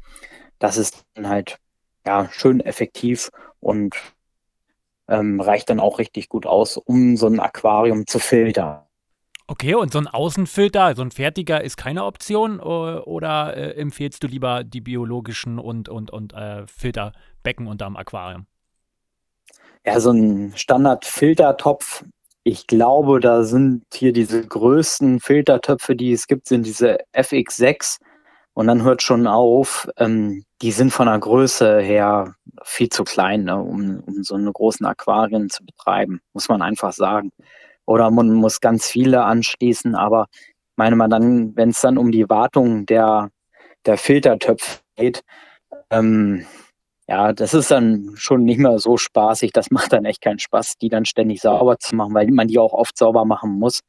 Das 0.58 0.76
ist 0.78 1.04
dann 1.14 1.28
halt 1.28 1.58
ja, 2.06 2.28
schön 2.32 2.60
effektiv 2.60 3.30
und 3.60 3.94
ähm, 5.08 5.40
reicht 5.40 5.70
dann 5.70 5.80
auch 5.80 5.98
richtig 5.98 6.28
gut 6.28 6.46
aus, 6.46 6.76
um 6.76 7.16
so 7.16 7.26
ein 7.26 7.40
Aquarium 7.40 8.06
zu 8.06 8.18
filtern. 8.18 8.82
Okay, 9.46 9.74
und 9.74 9.92
so 9.92 9.98
ein 9.98 10.06
Außenfilter, 10.06 10.94
so 10.94 11.02
ein 11.02 11.10
fertiger 11.10 11.64
ist 11.64 11.76
keine 11.76 12.04
Option 12.04 12.60
oder 12.60 13.56
äh, 13.56 13.72
empfehlst 13.80 14.22
du 14.22 14.28
lieber 14.28 14.62
die 14.62 14.80
biologischen 14.80 15.58
und, 15.58 15.88
und, 15.88 16.12
und 16.12 16.32
äh, 16.34 16.64
Filterbecken 16.68 17.66
unterm 17.66 17.96
Aquarium? 17.96 18.46
Ja, 19.84 19.98
so 19.98 20.12
ein 20.12 20.52
Standard-Filtertopf, 20.54 22.04
ich 22.44 22.66
glaube, 22.68 23.18
da 23.18 23.42
sind 23.42 23.82
hier 23.92 24.12
diese 24.12 24.46
größten 24.46 25.18
Filtertöpfe, 25.18 25.96
die 25.96 26.12
es 26.12 26.26
gibt, 26.26 26.46
sind 26.46 26.64
diese 26.64 26.98
FX6 27.12 27.98
und 28.54 28.66
dann 28.66 28.82
hört 28.82 29.02
schon 29.02 29.26
auf, 29.26 29.88
ähm, 29.96 30.44
die 30.62 30.72
sind 30.72 30.92
von 30.92 31.06
der 31.06 31.18
Größe 31.18 31.80
her 31.80 32.34
viel 32.64 32.88
zu 32.88 33.04
klein, 33.04 33.44
ne, 33.44 33.56
um, 33.56 34.00
um 34.06 34.22
so 34.22 34.34
eine 34.34 34.52
großen 34.52 34.84
Aquarien 34.86 35.48
zu 35.50 35.64
betreiben, 35.64 36.20
muss 36.34 36.48
man 36.48 36.62
einfach 36.62 36.92
sagen. 36.92 37.32
Oder 37.86 38.10
man 38.10 38.32
muss 38.34 38.60
ganz 38.60 38.86
viele 38.86 39.24
anschließen, 39.24 39.94
aber 39.94 40.26
meine 40.76 40.96
man 40.96 41.10
dann, 41.10 41.56
wenn 41.56 41.70
es 41.70 41.80
dann 41.80 41.98
um 41.98 42.10
die 42.12 42.28
Wartung 42.28 42.86
der, 42.86 43.30
der 43.86 43.96
Filtertöpfe 43.98 44.80
geht, 44.96 45.22
ähm, 45.90 46.46
ja, 47.08 47.32
das 47.32 47.54
ist 47.54 47.70
dann 47.72 48.12
schon 48.14 48.44
nicht 48.44 48.58
mehr 48.58 48.78
so 48.78 48.96
spaßig. 48.96 49.52
Das 49.52 49.70
macht 49.72 49.92
dann 49.92 50.04
echt 50.04 50.22
keinen 50.22 50.38
Spaß, 50.38 50.78
die 50.78 50.88
dann 50.88 51.04
ständig 51.04 51.40
sauber 51.40 51.78
zu 51.78 51.96
machen, 51.96 52.14
weil 52.14 52.28
man 52.30 52.48
die 52.48 52.58
auch 52.58 52.72
oft 52.72 52.96
sauber 52.96 53.24
machen 53.24 53.58
muss. 53.58 53.80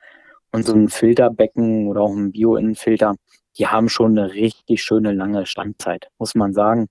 Und 0.52 0.66
so 0.66 0.74
ein 0.74 0.90
Filterbecken 0.90 1.88
oder 1.88 2.02
auch 2.02 2.14
ein 2.14 2.32
Bio-Innenfilter, 2.32 3.16
die 3.58 3.68
haben 3.68 3.90
schon 3.90 4.18
eine 4.18 4.34
richtig 4.34 4.84
schöne 4.84 5.12
lange 5.12 5.46
Standzeit, 5.46 6.08
muss 6.18 6.36
man 6.36 6.54
sagen. 6.54 6.88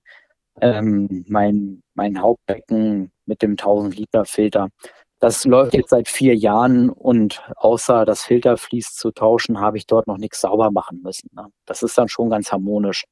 Ähm, 0.59 1.25
mein, 1.27 1.81
mein 1.95 2.21
Hauptbecken 2.21 3.11
mit 3.25 3.41
dem 3.41 3.51
1000 3.51 3.97
Liter 3.97 4.25
Filter, 4.25 4.69
das 5.21 5.45
läuft 5.45 5.75
jetzt 5.75 5.91
seit 5.91 6.07
vier 6.09 6.35
Jahren 6.35 6.89
und 6.89 7.43
außer 7.55 8.05
das 8.05 8.23
Filtervlies 8.23 8.95
zu 8.95 9.11
tauschen, 9.11 9.59
habe 9.59 9.77
ich 9.77 9.85
dort 9.85 10.07
noch 10.07 10.17
nichts 10.17 10.41
sauber 10.41 10.71
machen 10.71 11.01
müssen. 11.03 11.29
Ne? 11.33 11.45
Das 11.65 11.83
ist 11.83 11.95
dann 11.97 12.09
schon 12.09 12.31
ganz 12.31 12.51
harmonisch. 12.51 13.05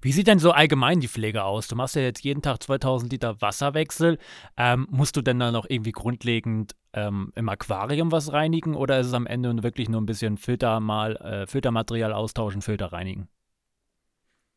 Wie 0.00 0.12
sieht 0.12 0.26
denn 0.26 0.38
so 0.38 0.52
allgemein 0.52 1.00
die 1.00 1.08
Pflege 1.08 1.44
aus? 1.44 1.68
Du 1.68 1.76
machst 1.76 1.96
ja 1.96 2.02
jetzt 2.02 2.24
jeden 2.24 2.42
Tag 2.42 2.62
2000 2.62 3.12
Liter 3.12 3.40
Wasserwechsel. 3.40 4.18
Ähm, 4.56 4.86
musst 4.90 5.16
du 5.16 5.22
denn 5.22 5.38
dann 5.38 5.52
noch 5.52 5.66
irgendwie 5.68 5.92
grundlegend 5.92 6.74
ähm, 6.92 7.32
im 7.34 7.48
Aquarium 7.48 8.12
was 8.12 8.32
reinigen 8.32 8.74
oder 8.74 8.98
ist 9.00 9.08
es 9.08 9.14
am 9.14 9.26
Ende 9.26 9.62
wirklich 9.62 9.88
nur 9.88 10.00
ein 10.00 10.06
bisschen 10.06 10.38
Filter 10.38 10.80
mal, 10.80 11.16
äh, 11.16 11.46
Filtermaterial 11.46 12.12
austauschen, 12.12 12.62
Filter 12.62 12.92
reinigen? 12.92 13.28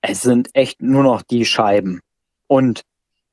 Es 0.01 0.21
sind 0.21 0.49
echt 0.53 0.81
nur 0.81 1.03
noch 1.03 1.21
die 1.21 1.45
Scheiben. 1.45 1.99
Und 2.47 2.83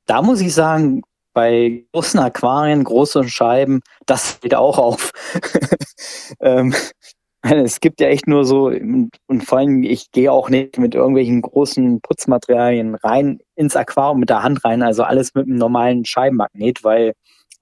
da 0.05 0.21
muss 0.21 0.41
ich 0.41 0.53
sagen, 0.53 1.03
bei 1.33 1.85
großen 1.93 2.19
Aquarien, 2.19 2.83
großen 2.83 3.29
Scheiben, 3.29 3.81
das 4.05 4.31
fällt 4.31 4.55
auch 4.55 4.77
auf. 4.79 5.11
ähm, 6.39 6.73
es 7.63 7.79
gibt 7.79 8.01
ja 8.01 8.07
echt 8.07 8.27
nur 8.27 8.45
so, 8.45 8.67
und 8.67 9.43
vor 9.43 9.59
allem, 9.59 9.83
ich 9.83 10.11
gehe 10.11 10.31
auch 10.31 10.49
nicht 10.49 10.77
mit 10.77 10.95
irgendwelchen 10.95 11.41
großen 11.41 12.01
Putzmaterialien 12.01 12.95
rein 12.95 13.39
ins 13.55 13.75
Aquarium 13.75 14.19
mit 14.19 14.29
der 14.29 14.43
Hand 14.43 14.63
rein, 14.65 14.83
also 14.83 15.03
alles 15.03 15.33
mit 15.33 15.45
einem 15.45 15.57
normalen 15.57 16.05
Scheibenmagnet, 16.05 16.83
weil 16.83 17.13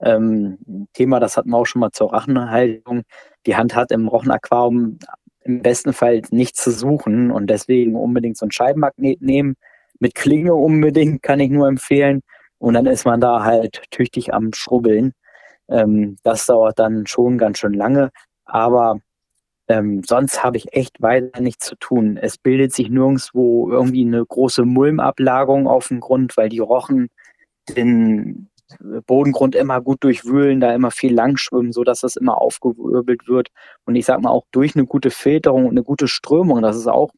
ähm, 0.01 0.87
Thema, 0.93 1.19
das 1.19 1.37
hatten 1.37 1.49
wir 1.49 1.57
auch 1.57 1.65
schon 1.65 1.81
mal 1.81 1.91
zur 1.91 2.13
Rachenhaltung, 2.13 3.03
die 3.45 3.55
Hand 3.55 3.75
hat 3.75 3.91
im 3.91 4.07
Rochenaquarium 4.07 4.99
im 5.43 5.61
besten 5.61 5.93
Fall 5.93 6.21
nichts 6.31 6.63
zu 6.63 6.71
suchen 6.71 7.31
und 7.31 7.47
deswegen 7.49 7.95
unbedingt 7.95 8.37
so 8.37 8.45
ein 8.47 8.51
Scheibenmagnet 8.51 9.21
nehmen. 9.21 9.55
Mit 9.99 10.15
Klinge 10.15 10.55
unbedingt 10.55 11.21
kann 11.21 11.39
ich 11.39 11.51
nur 11.51 11.67
empfehlen. 11.67 12.21
Und 12.57 12.73
dann 12.73 12.87
ist 12.87 13.05
man 13.05 13.21
da 13.21 13.43
halt 13.43 13.83
tüchtig 13.91 14.33
am 14.33 14.53
Schrubbeln. 14.53 15.13
Ähm, 15.69 16.17
das 16.23 16.47
dauert 16.47 16.79
dann 16.79 17.05
schon 17.05 17.37
ganz 17.37 17.59
schön 17.59 17.73
lange. 17.73 18.09
Aber 18.45 18.99
ähm, 19.67 20.03
sonst 20.05 20.43
habe 20.43 20.57
ich 20.57 20.73
echt 20.73 21.01
weiter 21.01 21.41
nichts 21.41 21.65
zu 21.67 21.75
tun. 21.75 22.17
Es 22.17 22.37
bildet 22.37 22.73
sich 22.73 22.89
nirgendwo 22.89 23.69
irgendwie 23.71 24.05
eine 24.05 24.25
große 24.25 24.63
Mulmablagerung 24.65 25.67
auf 25.67 25.87
dem 25.87 25.99
Grund, 25.99 26.37
weil 26.37 26.49
die 26.49 26.59
Rochen 26.59 27.09
den 27.69 28.49
Bodengrund 29.07 29.55
immer 29.55 29.81
gut 29.81 30.03
durchwühlen, 30.03 30.59
da 30.59 30.73
immer 30.73 30.91
viel 30.91 31.13
langschwimmen, 31.13 31.71
sodass 31.71 32.01
das 32.01 32.15
immer 32.15 32.39
aufgewirbelt 32.39 33.27
wird. 33.27 33.49
Und 33.85 33.95
ich 33.95 34.05
sag 34.05 34.21
mal 34.21 34.31
auch 34.31 34.45
durch 34.51 34.75
eine 34.75 34.85
gute 34.85 35.11
Filterung 35.11 35.65
und 35.65 35.71
eine 35.71 35.83
gute 35.83 36.07
Strömung, 36.07 36.61
das 36.61 36.77
ist 36.77 36.87
auch, 36.87 37.11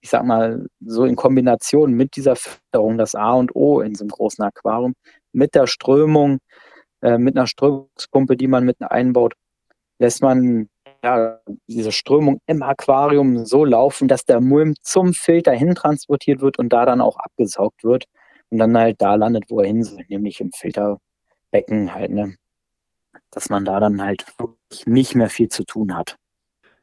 ich 0.00 0.10
sag 0.10 0.24
mal, 0.24 0.66
so 0.84 1.04
in 1.04 1.16
Kombination 1.16 1.92
mit 1.92 2.16
dieser 2.16 2.36
Filterung 2.36 2.98
das 2.98 3.14
A 3.14 3.32
und 3.34 3.54
O 3.56 3.80
in 3.80 3.94
so 3.94 4.04
einem 4.04 4.10
großen 4.10 4.44
Aquarium, 4.44 4.94
mit 5.32 5.54
der 5.54 5.66
Strömung, 5.66 6.38
äh, 7.02 7.18
mit 7.18 7.36
einer 7.36 7.46
Strömungspumpe, 7.46 8.36
die 8.36 8.48
man 8.48 8.64
mit 8.64 8.80
einbaut, 8.82 9.34
lässt 9.98 10.22
man 10.22 10.68
ja, 11.04 11.38
diese 11.66 11.92
Strömung 11.92 12.40
im 12.46 12.62
Aquarium 12.62 13.44
so 13.44 13.64
laufen, 13.64 14.08
dass 14.08 14.24
der 14.24 14.40
Mulm 14.40 14.74
zum 14.82 15.12
Filter 15.12 15.52
hin 15.52 15.74
transportiert 15.74 16.40
wird 16.40 16.58
und 16.58 16.72
da 16.72 16.86
dann 16.86 17.02
auch 17.02 17.18
abgesaugt 17.18 17.84
wird 17.84 18.06
und 18.50 18.58
dann 18.58 18.76
halt 18.76 19.02
da 19.02 19.14
landet, 19.14 19.44
wo 19.50 19.60
er 19.60 19.66
hin 19.66 19.84
soll, 19.84 20.04
nämlich 20.08 20.40
im 20.40 20.50
Filterbecken 20.52 21.94
halt, 21.94 22.10
ne? 22.10 22.36
Dass 23.30 23.50
man 23.50 23.64
da 23.64 23.80
dann 23.80 24.00
halt 24.02 24.24
wirklich 24.38 24.86
nicht 24.86 25.14
mehr 25.14 25.28
viel 25.28 25.48
zu 25.48 25.64
tun 25.64 25.94
hat. 25.94 26.16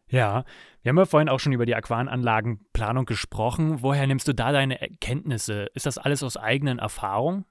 Ja, 0.08 0.44
wir 0.84 0.90
haben 0.90 0.98
ja 0.98 1.06
vorhin 1.06 1.30
auch 1.30 1.40
schon 1.40 1.54
über 1.54 1.66
die 1.66 1.76
Aquarenanlagenplanung 1.76 3.06
gesprochen. 3.06 3.82
Woher 3.82 4.06
nimmst 4.08 4.28
du 4.28 4.34
da 4.34 4.52
deine 4.52 4.82
Erkenntnisse? 4.82 5.68
Ist 5.74 5.86
das 5.86 5.98
alles 5.98 6.22
aus 6.22 6.38
eigenen 6.38 6.80
Erfahrungen? 6.80 7.46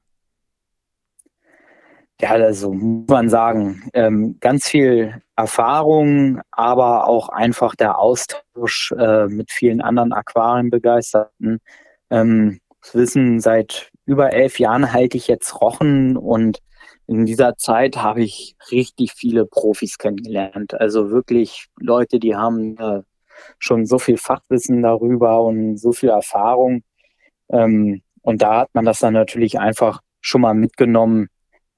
Ja, 2.20 2.32
also 2.32 2.72
muss 2.74 3.08
man 3.08 3.30
sagen, 3.30 3.88
ähm, 3.94 4.36
ganz 4.40 4.68
viel 4.68 5.22
Erfahrung, 5.36 6.40
aber 6.50 7.08
auch 7.08 7.30
einfach 7.30 7.74
der 7.74 7.98
Austausch 7.98 8.92
äh, 8.92 9.26
mit 9.26 9.50
vielen 9.50 9.80
anderen 9.80 10.12
Aquarienbegeisterten. 10.12 11.60
Ähm, 12.10 12.60
Wissen, 12.92 13.40
seit 13.40 13.90
über 14.04 14.32
elf 14.34 14.58
Jahren 14.58 14.92
halte 14.92 15.16
ich 15.16 15.28
jetzt 15.28 15.60
Rochen 15.62 16.16
und 16.18 16.58
in 17.06 17.24
dieser 17.24 17.56
Zeit 17.56 17.96
habe 17.96 18.22
ich 18.22 18.54
richtig 18.70 19.12
viele 19.12 19.46
Profis 19.46 19.96
kennengelernt. 19.96 20.74
Also 20.74 21.10
wirklich 21.10 21.68
Leute, 21.78 22.18
die 22.18 22.36
haben 22.36 22.76
äh, 22.78 23.02
schon 23.58 23.86
so 23.86 23.98
viel 23.98 24.18
Fachwissen 24.18 24.82
darüber 24.82 25.42
und 25.42 25.78
so 25.78 25.92
viel 25.92 26.10
Erfahrung. 26.10 26.82
Ähm, 27.48 28.02
und 28.22 28.42
da 28.42 28.60
hat 28.60 28.70
man 28.74 28.84
das 28.84 29.00
dann 29.00 29.14
natürlich 29.14 29.58
einfach 29.58 30.00
schon 30.20 30.42
mal 30.42 30.54
mitgenommen, 30.54 31.28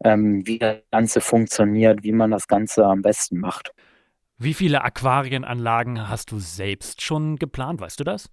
ähm, 0.04 0.46
wie 0.46 0.58
das 0.58 0.78
Ganze 0.90 1.20
funktioniert, 1.20 2.02
wie 2.02 2.12
man 2.12 2.30
das 2.30 2.48
Ganze 2.48 2.84
am 2.84 3.02
besten 3.02 3.38
macht. 3.38 3.72
Wie 4.38 4.54
viele 4.54 4.82
Aquarienanlagen 4.82 6.08
hast 6.08 6.32
du 6.32 6.38
selbst 6.38 7.02
schon 7.02 7.36
geplant? 7.36 7.80
Weißt 7.80 8.00
du 8.00 8.04
das? 8.04 8.28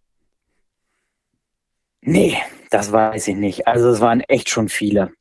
Nee, 2.02 2.38
das 2.72 2.92
weiß 2.92 3.28
ich 3.28 3.36
nicht. 3.36 3.68
Also 3.68 3.90
es 3.90 4.02
waren 4.02 4.22
echt 4.22 4.50
schon 4.50 4.70
viele. 4.70 5.12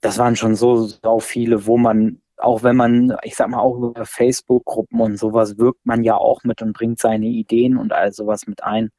Das 0.00 0.18
waren 0.18 0.36
schon 0.36 0.54
so, 0.54 0.76
so 0.86 1.20
viele, 1.20 1.66
wo 1.66 1.76
man, 1.76 2.22
auch 2.36 2.62
wenn 2.62 2.76
man, 2.76 3.16
ich 3.24 3.36
sag 3.36 3.48
mal, 3.48 3.60
auch 3.60 3.76
über 3.76 4.06
Facebook-Gruppen 4.06 5.00
und 5.00 5.16
sowas 5.18 5.58
wirkt 5.58 5.84
man 5.84 6.02
ja 6.04 6.16
auch 6.16 6.44
mit 6.44 6.62
und 6.62 6.72
bringt 6.72 6.98
seine 6.98 7.26
Ideen 7.26 7.76
und 7.76 7.92
all 7.92 8.12
sowas 8.12 8.46
mit 8.46 8.62
ein. 8.64 8.90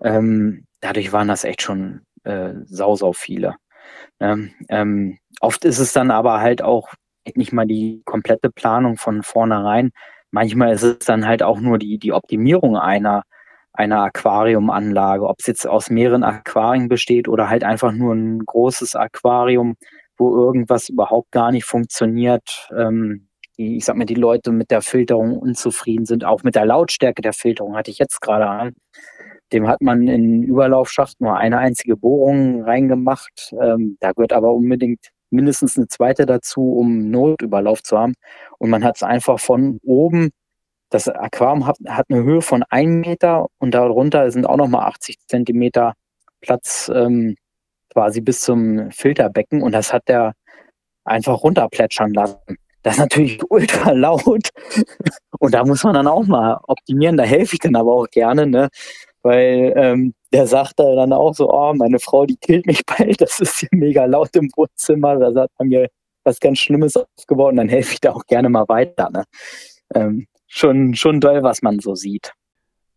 Ähm, 0.00 0.66
dadurch 0.80 1.12
waren 1.12 1.28
das 1.28 1.44
echt 1.44 1.62
schon 1.62 2.02
äh, 2.24 2.54
sau, 2.64 2.96
sau 2.96 3.12
viele. 3.12 3.56
Ähm, 4.20 4.52
ähm, 4.68 5.18
oft 5.40 5.64
ist 5.64 5.78
es 5.78 5.92
dann 5.92 6.10
aber 6.10 6.40
halt 6.40 6.62
auch 6.62 6.92
nicht 7.34 7.52
mal 7.52 7.66
die 7.66 8.02
komplette 8.04 8.50
Planung 8.50 8.96
von 8.96 9.22
vornherein. 9.22 9.90
Manchmal 10.30 10.72
ist 10.72 10.82
es 10.82 10.98
dann 11.00 11.26
halt 11.26 11.42
auch 11.42 11.60
nur 11.60 11.78
die, 11.78 11.98
die 11.98 12.12
Optimierung 12.12 12.76
einer 12.76 13.22
einer 13.72 14.02
Aquariumanlage, 14.02 15.26
ob 15.26 15.36
es 15.40 15.46
jetzt 15.46 15.66
aus 15.66 15.90
mehreren 15.90 16.24
Aquarien 16.24 16.88
besteht 16.88 17.28
oder 17.28 17.48
halt 17.48 17.64
einfach 17.64 17.92
nur 17.92 18.14
ein 18.14 18.40
großes 18.44 18.96
Aquarium, 18.96 19.76
wo 20.18 20.36
irgendwas 20.36 20.88
überhaupt 20.88 21.32
gar 21.32 21.50
nicht 21.52 21.64
funktioniert. 21.64 22.68
Ähm, 22.76 23.28
ich 23.56 23.84
sag 23.84 23.96
mal, 23.96 24.04
die 24.04 24.14
Leute 24.14 24.50
mit 24.52 24.70
der 24.70 24.82
Filterung 24.82 25.38
unzufrieden 25.38 26.06
sind, 26.06 26.24
auch 26.24 26.42
mit 26.42 26.54
der 26.54 26.66
Lautstärke 26.66 27.22
der 27.22 27.32
Filterung 27.32 27.76
hatte 27.76 27.90
ich 27.90 27.98
jetzt 27.98 28.20
gerade 28.20 28.46
an. 28.46 28.74
Dem 29.52 29.68
hat 29.68 29.82
man 29.82 30.08
in 30.08 30.42
Überlaufschacht 30.42 31.20
nur 31.20 31.36
eine 31.36 31.58
einzige 31.58 31.96
Bohrung 31.96 32.62
reingemacht. 32.62 33.54
Ähm, 33.60 33.96
da 34.00 34.12
gehört 34.12 34.32
aber 34.32 34.52
unbedingt 34.52 35.10
mindestens 35.30 35.76
eine 35.76 35.88
zweite 35.88 36.26
dazu, 36.26 36.72
um 36.72 37.10
Notüberlauf 37.10 37.82
zu 37.82 37.98
haben. 37.98 38.14
Und 38.58 38.70
man 38.70 38.84
hat 38.84 38.96
es 38.96 39.02
einfach 39.02 39.40
von 39.40 39.78
oben 39.82 40.30
das 40.92 41.08
Aquarium 41.08 41.66
hat, 41.66 41.78
hat 41.88 42.06
eine 42.10 42.22
Höhe 42.22 42.42
von 42.42 42.62
1 42.68 43.06
Meter 43.06 43.46
und 43.58 43.72
darunter 43.72 44.30
sind 44.30 44.46
auch 44.46 44.56
nochmal 44.56 44.86
80 44.86 45.16
Zentimeter 45.26 45.94
Platz 46.40 46.90
ähm, 46.94 47.36
quasi 47.92 48.20
bis 48.20 48.42
zum 48.42 48.90
Filterbecken 48.90 49.62
und 49.62 49.72
das 49.72 49.92
hat 49.92 50.08
der 50.08 50.34
einfach 51.04 51.42
runterplätschern 51.42 52.12
lassen. 52.12 52.38
Das 52.82 52.94
ist 52.94 53.00
natürlich 53.00 53.40
ultra 53.50 53.92
laut 53.92 54.50
und 55.38 55.54
da 55.54 55.64
muss 55.64 55.84
man 55.84 55.94
dann 55.94 56.06
auch 56.06 56.26
mal 56.26 56.60
optimieren. 56.66 57.16
Da 57.16 57.24
helfe 57.24 57.54
ich 57.54 57.60
dann 57.60 57.76
aber 57.76 57.92
auch 57.92 58.08
gerne, 58.10 58.46
ne? 58.46 58.68
Weil 59.22 59.72
ähm, 59.76 60.14
der 60.32 60.46
sagt 60.46 60.78
dann 60.78 61.12
auch 61.12 61.34
so, 61.34 61.50
oh, 61.50 61.72
meine 61.74 61.98
Frau, 61.98 62.26
die 62.26 62.36
killt 62.36 62.66
mich 62.66 62.84
bald, 62.86 63.20
das 63.20 63.40
ist 63.40 63.60
hier 63.60 63.68
mega 63.72 64.04
laut 64.04 64.34
im 64.36 64.50
Wohnzimmer, 64.56 65.16
da 65.16 65.42
hat 65.42 65.50
man 65.58 65.68
mir 65.68 65.88
was 66.24 66.40
ganz 66.40 66.58
Schlimmes 66.58 66.96
aufgebaut 66.96 67.50
und 67.50 67.56
dann 67.56 67.68
helfe 67.68 67.94
ich 67.94 68.00
da 68.00 68.12
auch 68.12 68.26
gerne 68.26 68.48
mal 68.48 68.68
weiter. 68.68 69.10
Ne? 69.10 69.24
Ähm, 69.94 70.26
schon, 70.46 70.94
schon 70.94 71.20
toll, 71.20 71.42
was 71.42 71.62
man 71.62 71.80
so 71.80 71.94
sieht. 71.94 72.32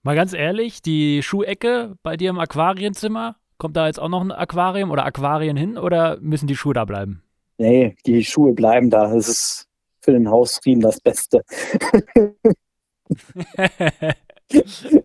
Mal 0.04 0.16
ganz 0.16 0.34
ehrlich, 0.34 0.82
die 0.82 1.24
Schuhecke 1.24 1.96
bei 2.04 2.18
dir 2.18 2.30
im 2.30 2.40
Aquarienzimmer, 2.40 3.38
kommt 3.58 3.76
da 3.76 3.88
jetzt 3.88 4.00
auch 4.00 4.10
noch 4.10 4.22
ein 4.22 4.32
Aquarium 4.32 4.92
oder 4.92 5.06
Aquarien 5.06 5.58
hin 5.58 5.78
oder 5.78 6.20
müssen 6.22 6.46
die 6.46 6.56
Schuhe 6.56 6.76
da 6.76 6.86
bleiben? 6.86 7.24
Nee, 7.58 7.96
die 8.06 8.24
Schuhe 8.24 8.54
bleiben 8.54 8.90
da. 8.92 9.14
Das 9.14 9.28
ist 9.28 9.68
für 10.02 10.12
den 10.12 10.30
Hausfrieden 10.30 10.82
das 10.82 11.00
Beste. 11.00 11.42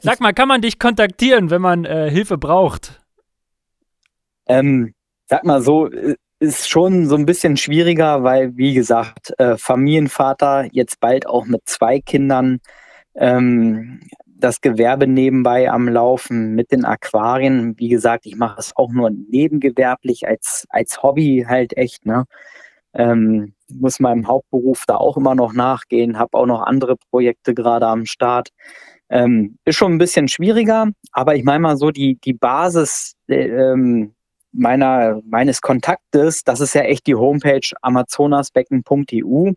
Sag 0.00 0.20
mal, 0.20 0.32
kann 0.32 0.48
man 0.48 0.60
dich 0.60 0.78
kontaktieren, 0.78 1.50
wenn 1.50 1.62
man 1.62 1.84
äh, 1.84 2.10
Hilfe 2.10 2.38
braucht? 2.38 3.00
Ähm, 4.46 4.94
sag 5.26 5.44
mal 5.44 5.60
so, 5.60 5.90
äh, 5.90 6.16
ist 6.40 6.68
schon 6.68 7.06
so 7.06 7.16
ein 7.16 7.26
bisschen 7.26 7.56
schwieriger, 7.56 8.22
weil, 8.22 8.56
wie 8.56 8.74
gesagt, 8.74 9.34
äh, 9.38 9.56
Familienvater, 9.56 10.68
jetzt 10.72 11.00
bald 11.00 11.26
auch 11.26 11.46
mit 11.46 11.62
zwei 11.64 12.00
Kindern, 12.00 12.60
ähm, 13.16 14.00
das 14.24 14.60
Gewerbe 14.60 15.08
nebenbei 15.08 15.68
am 15.68 15.88
Laufen 15.88 16.54
mit 16.54 16.70
den 16.70 16.84
Aquarien. 16.84 17.76
Wie 17.78 17.88
gesagt, 17.88 18.24
ich 18.24 18.36
mache 18.36 18.60
es 18.60 18.72
auch 18.76 18.92
nur 18.92 19.10
nebengewerblich 19.10 20.28
als, 20.28 20.64
als 20.70 21.02
Hobby 21.02 21.44
halt 21.48 21.76
echt. 21.76 22.06
Ne? 22.06 22.24
Ähm, 22.94 23.54
muss 23.68 23.98
meinem 23.98 24.28
Hauptberuf 24.28 24.84
da 24.86 24.96
auch 24.96 25.16
immer 25.16 25.34
noch 25.34 25.52
nachgehen, 25.52 26.18
habe 26.18 26.38
auch 26.38 26.46
noch 26.46 26.62
andere 26.62 26.96
Projekte 27.10 27.52
gerade 27.52 27.86
am 27.88 28.06
Start. 28.06 28.50
Ähm, 29.10 29.58
ist 29.64 29.76
schon 29.76 29.92
ein 29.92 29.98
bisschen 29.98 30.28
schwieriger, 30.28 30.88
aber 31.12 31.34
ich 31.34 31.44
meine 31.44 31.60
mal 31.60 31.76
so, 31.76 31.90
die, 31.90 32.16
die 32.16 32.34
Basis 32.34 33.14
äh, 33.28 33.48
ähm, 33.48 34.14
meiner, 34.52 35.20
meines 35.24 35.60
Kontaktes, 35.60 36.44
das 36.44 36.60
ist 36.60 36.74
ja 36.74 36.82
echt 36.82 37.06
die 37.06 37.14
Homepage 37.14 37.60
amazonasbecken.eu. 37.82 39.52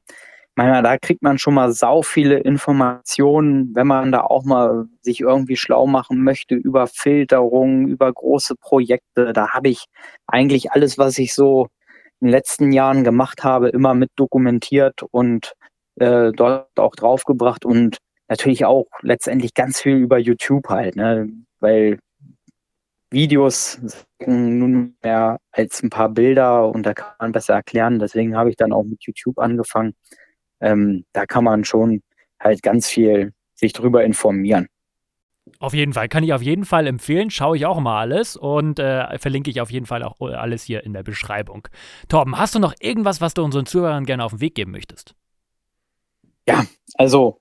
Meine, 0.55 0.83
da 0.83 0.97
kriegt 0.97 1.21
man 1.21 1.37
schon 1.37 1.53
mal 1.53 1.71
sau 1.71 2.01
viele 2.01 2.37
Informationen, 2.39 3.73
wenn 3.73 3.87
man 3.87 4.11
da 4.11 4.21
auch 4.21 4.43
mal 4.43 4.87
sich 5.01 5.21
irgendwie 5.21 5.55
schlau 5.55 5.87
machen 5.87 6.23
möchte 6.23 6.55
über 6.55 6.87
Filterung, 6.87 7.87
über 7.87 8.11
große 8.11 8.55
Projekte. 8.57 9.31
Da 9.33 9.49
habe 9.51 9.69
ich 9.69 9.85
eigentlich 10.27 10.71
alles, 10.73 10.97
was 10.97 11.17
ich 11.17 11.33
so 11.33 11.67
in 12.19 12.27
den 12.27 12.31
letzten 12.31 12.71
Jahren 12.73 13.03
gemacht 13.03 13.43
habe, 13.43 13.69
immer 13.69 13.93
mit 13.93 14.11
dokumentiert 14.17 15.03
und 15.11 15.53
äh, 15.95 16.31
dort 16.33 16.77
auch 16.77 16.95
draufgebracht 16.95 17.65
und 17.65 17.97
natürlich 18.31 18.63
auch 18.63 18.87
letztendlich 19.01 19.53
ganz 19.53 19.81
viel 19.81 19.97
über 19.97 20.17
YouTube 20.17 20.69
halt, 20.69 20.95
ne? 20.95 21.29
weil 21.59 21.99
Videos 23.09 23.81
nun 24.25 24.95
mehr 25.03 25.37
als 25.51 25.83
ein 25.83 25.89
paar 25.89 26.07
Bilder 26.07 26.69
und 26.69 26.83
da 26.83 26.93
kann 26.93 27.13
man 27.19 27.33
besser 27.33 27.55
erklären. 27.55 27.99
Deswegen 27.99 28.37
habe 28.37 28.49
ich 28.49 28.55
dann 28.55 28.71
auch 28.71 28.83
mit 28.83 29.03
YouTube 29.03 29.37
angefangen. 29.37 29.95
Ähm, 30.61 31.03
da 31.11 31.25
kann 31.25 31.43
man 31.43 31.65
schon 31.65 32.01
halt 32.39 32.63
ganz 32.63 32.87
viel 32.87 33.33
sich 33.53 33.73
drüber 33.73 34.05
informieren. 34.05 34.67
Auf 35.59 35.73
jeden 35.73 35.91
Fall, 35.91 36.07
kann 36.07 36.23
ich 36.23 36.31
auf 36.31 36.41
jeden 36.41 36.63
Fall 36.63 36.87
empfehlen. 36.87 37.31
Schaue 37.31 37.57
ich 37.57 37.65
auch 37.65 37.81
mal 37.81 37.99
alles 37.99 38.37
und 38.37 38.79
äh, 38.79 39.17
verlinke 39.17 39.49
ich 39.49 39.59
auf 39.59 39.71
jeden 39.71 39.87
Fall 39.87 40.03
auch 40.03 40.21
alles 40.21 40.63
hier 40.63 40.85
in 40.85 40.93
der 40.93 41.03
Beschreibung. 41.03 41.67
Torben, 42.07 42.37
hast 42.37 42.55
du 42.55 42.59
noch 42.59 42.75
irgendwas, 42.79 43.19
was 43.19 43.33
du 43.33 43.43
unseren 43.43 43.65
Zuhörern 43.65 44.05
gerne 44.05 44.23
auf 44.23 44.31
den 44.31 44.39
Weg 44.39 44.55
geben 44.55 44.71
möchtest? 44.71 45.15
Ja, 46.47 46.65
also, 46.95 47.37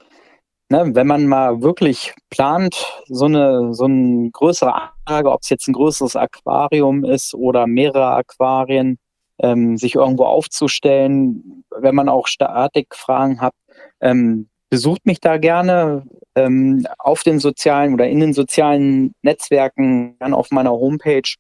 ne, 0.71 0.95
wenn 0.95 1.07
man 1.07 1.27
mal 1.27 1.61
wirklich 1.63 2.15
plant, 2.31 2.87
so 3.09 3.27
eine, 3.27 3.75
so 3.75 3.85
eine 3.85 4.31
größere 4.31 4.91
Anlage, 5.05 5.31
ob 5.31 5.43
es 5.43 5.51
jetzt 5.51 5.69
ein 5.69 5.75
größeres 5.75 6.17
Aquarium 6.17 7.05
ist 7.05 7.35
oder 7.35 7.67
mehrere 7.67 8.15
Aquarien, 8.15 8.99
ähm, 9.43 9.77
sich 9.77 9.97
irgendwo 9.97 10.25
aufzustellen, 10.25 11.65
wenn 11.77 11.95
man 11.95 12.09
auch 12.09 12.27
Statikfragen 12.27 13.41
hat, 13.41 13.55
ähm, 14.01 14.49
besucht 14.71 15.05
mich 15.07 15.21
da 15.21 15.39
gerne 15.39 16.05
ähm, 16.37 16.87
auf 16.99 17.23
den 17.25 17.41
sozialen 17.41 17.95
oder 17.95 18.09
in 18.09 18.21
den 18.21 18.33
sozialen 18.33 19.13
Netzwerken, 19.23 20.17
dann 20.21 20.35
auf 20.35 20.51
meiner 20.51 20.71
Homepage 20.71 21.35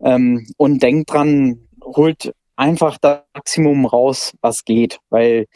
ähm, 0.00 0.46
und 0.56 0.82
denkt 0.82 1.12
dran, 1.12 1.66
holt 1.82 2.32
einfach 2.54 2.98
das 2.98 3.22
Maximum 3.34 3.86
raus, 3.86 4.34
was 4.40 4.64
geht, 4.64 5.00
weil 5.10 5.46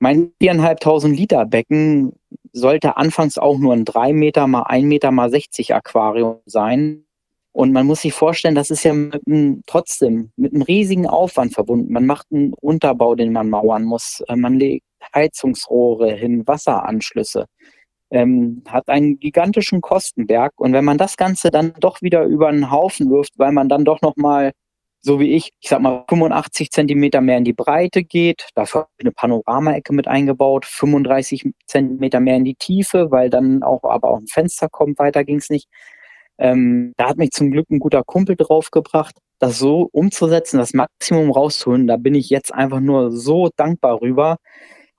mein 0.00 0.32
viereinhalbtausend 0.40 1.18
Liter 1.18 1.44
Becken 1.44 2.12
sollte 2.52 2.96
anfangs 2.96 3.38
auch 3.38 3.58
nur 3.58 3.72
ein 3.72 3.84
drei 3.84 4.12
Meter 4.12 4.46
mal 4.46 4.62
ein 4.64 4.86
Meter 4.86 5.10
mal 5.10 5.30
60 5.30 5.74
Aquarium 5.74 6.40
sein. 6.46 7.04
Und 7.52 7.72
man 7.72 7.86
muss 7.86 8.02
sich 8.02 8.12
vorstellen, 8.12 8.54
das 8.54 8.70
ist 8.70 8.84
ja 8.84 8.92
mit 8.92 9.26
einem, 9.26 9.62
trotzdem 9.66 10.30
mit 10.36 10.52
einem 10.52 10.62
riesigen 10.62 11.06
Aufwand 11.06 11.54
verbunden. 11.54 11.92
Man 11.92 12.06
macht 12.06 12.26
einen 12.30 12.52
Unterbau, 12.54 13.14
den 13.14 13.32
man 13.32 13.50
mauern 13.50 13.84
muss. 13.84 14.22
Äh, 14.28 14.36
man 14.36 14.54
legt 14.54 14.84
Heizungsrohre 15.14 16.12
hin, 16.12 16.46
Wasseranschlüsse. 16.46 17.46
Ähm, 18.10 18.62
hat 18.68 18.88
einen 18.88 19.18
gigantischen 19.18 19.80
Kostenberg. 19.80 20.52
Und 20.56 20.72
wenn 20.72 20.84
man 20.84 20.98
das 20.98 21.16
Ganze 21.16 21.50
dann 21.50 21.72
doch 21.80 22.00
wieder 22.00 22.24
über 22.24 22.48
einen 22.48 22.70
Haufen 22.70 23.10
wirft, 23.10 23.38
weil 23.38 23.52
man 23.52 23.68
dann 23.68 23.84
doch 23.84 24.02
nochmal, 24.02 24.52
so 25.00 25.20
wie 25.20 25.34
ich, 25.34 25.50
ich 25.60 25.68
sag 25.68 25.80
mal 25.80 26.04
85 26.08 26.70
Zentimeter 26.70 27.20
mehr 27.20 27.38
in 27.38 27.44
die 27.44 27.52
Breite 27.52 28.04
geht, 28.04 28.48
dafür 28.54 28.82
habe 28.82 28.90
ich 28.98 29.04
eine 29.04 29.12
Panoramaecke 29.12 29.92
mit 29.92 30.08
eingebaut, 30.08 30.66
35 30.66 31.50
Zentimeter 31.66 32.20
mehr 32.20 32.36
in 32.36 32.44
die 32.44 32.56
Tiefe, 32.56 33.10
weil 33.10 33.30
dann 33.30 33.62
auch 33.62 33.84
aber 33.84 34.10
auch 34.10 34.18
ein 34.18 34.26
Fenster 34.26 34.68
kommt, 34.68 34.98
weiter 34.98 35.24
ging 35.24 35.38
es 35.38 35.50
nicht. 35.50 35.68
Ähm, 36.38 36.94
da 36.96 37.08
hat 37.08 37.18
mich 37.18 37.32
zum 37.32 37.50
Glück 37.50 37.68
ein 37.70 37.80
guter 37.80 38.04
Kumpel 38.04 38.36
draufgebracht, 38.36 39.16
das 39.38 39.58
so 39.58 39.88
umzusetzen, 39.92 40.58
das 40.58 40.74
Maximum 40.74 41.30
rauszuholen. 41.30 41.86
Da 41.86 41.96
bin 41.96 42.14
ich 42.14 42.30
jetzt 42.30 42.52
einfach 42.54 42.80
nur 42.80 43.12
so 43.12 43.50
dankbar 43.56 44.00
rüber. 44.00 44.36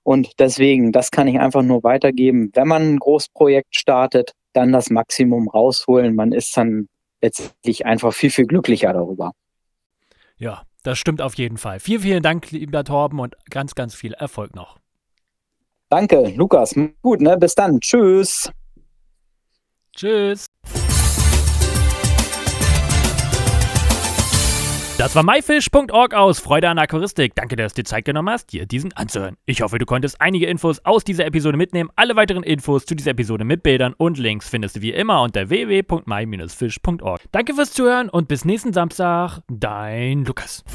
Und 0.03 0.39
deswegen, 0.39 0.91
das 0.91 1.11
kann 1.11 1.27
ich 1.27 1.39
einfach 1.39 1.61
nur 1.63 1.83
weitergeben. 1.83 2.51
Wenn 2.53 2.67
man 2.67 2.93
ein 2.93 2.99
Großprojekt 2.99 3.75
startet, 3.75 4.33
dann 4.53 4.71
das 4.71 4.89
Maximum 4.89 5.49
rausholen. 5.49 6.15
Man 6.15 6.31
ist 6.31 6.55
dann 6.57 6.87
letztlich 7.21 7.85
einfach 7.85 8.13
viel, 8.13 8.31
viel 8.31 8.45
glücklicher 8.47 8.93
darüber. 8.93 9.31
Ja, 10.39 10.63
das 10.83 10.97
stimmt 10.97 11.21
auf 11.21 11.35
jeden 11.35 11.57
Fall. 11.57 11.79
Vielen, 11.79 12.01
vielen 12.01 12.23
Dank, 12.23 12.49
lieber 12.51 12.83
Torben, 12.83 13.19
und 13.19 13.35
ganz, 13.49 13.75
ganz 13.75 13.93
viel 13.93 14.13
Erfolg 14.13 14.55
noch. 14.55 14.79
Danke, 15.89 16.33
Lukas. 16.35 16.73
Gut, 17.01 17.21
ne? 17.21 17.37
Bis 17.37 17.55
dann. 17.55 17.79
Tschüss. 17.79 18.51
Tschüss. 19.95 20.45
Das 24.99 25.15
war 25.15 25.23
myfish.org 25.23 26.13
aus 26.13 26.41
Freude 26.41 26.67
an 26.67 26.77
Aquaristik. 26.77 27.33
Danke, 27.33 27.55
dass 27.55 27.73
du 27.73 27.83
dir 27.83 27.87
Zeit 27.87 28.03
genommen 28.03 28.27
hast, 28.31 28.51
dir 28.51 28.65
diesen 28.65 28.91
anzuhören. 28.97 29.37
Ich 29.45 29.61
hoffe, 29.61 29.77
du 29.77 29.85
konntest 29.85 30.19
einige 30.19 30.47
Infos 30.47 30.83
aus 30.83 31.05
dieser 31.05 31.25
Episode 31.25 31.55
mitnehmen. 31.55 31.89
Alle 31.95 32.17
weiteren 32.17 32.43
Infos 32.43 32.85
zu 32.85 32.95
dieser 32.95 33.11
Episode 33.11 33.45
mit 33.45 33.63
Bildern 33.63 33.93
und 33.93 34.17
Links 34.17 34.49
findest 34.49 34.75
du 34.75 34.81
wie 34.81 34.91
immer 34.91 35.21
unter 35.21 35.49
www.my-fish.org. 35.49 37.21
Danke 37.31 37.53
fürs 37.53 37.71
Zuhören 37.71 38.09
und 38.09 38.27
bis 38.27 38.43
nächsten 38.43 38.73
Samstag, 38.73 39.39
dein 39.47 40.25
Lukas. 40.25 40.65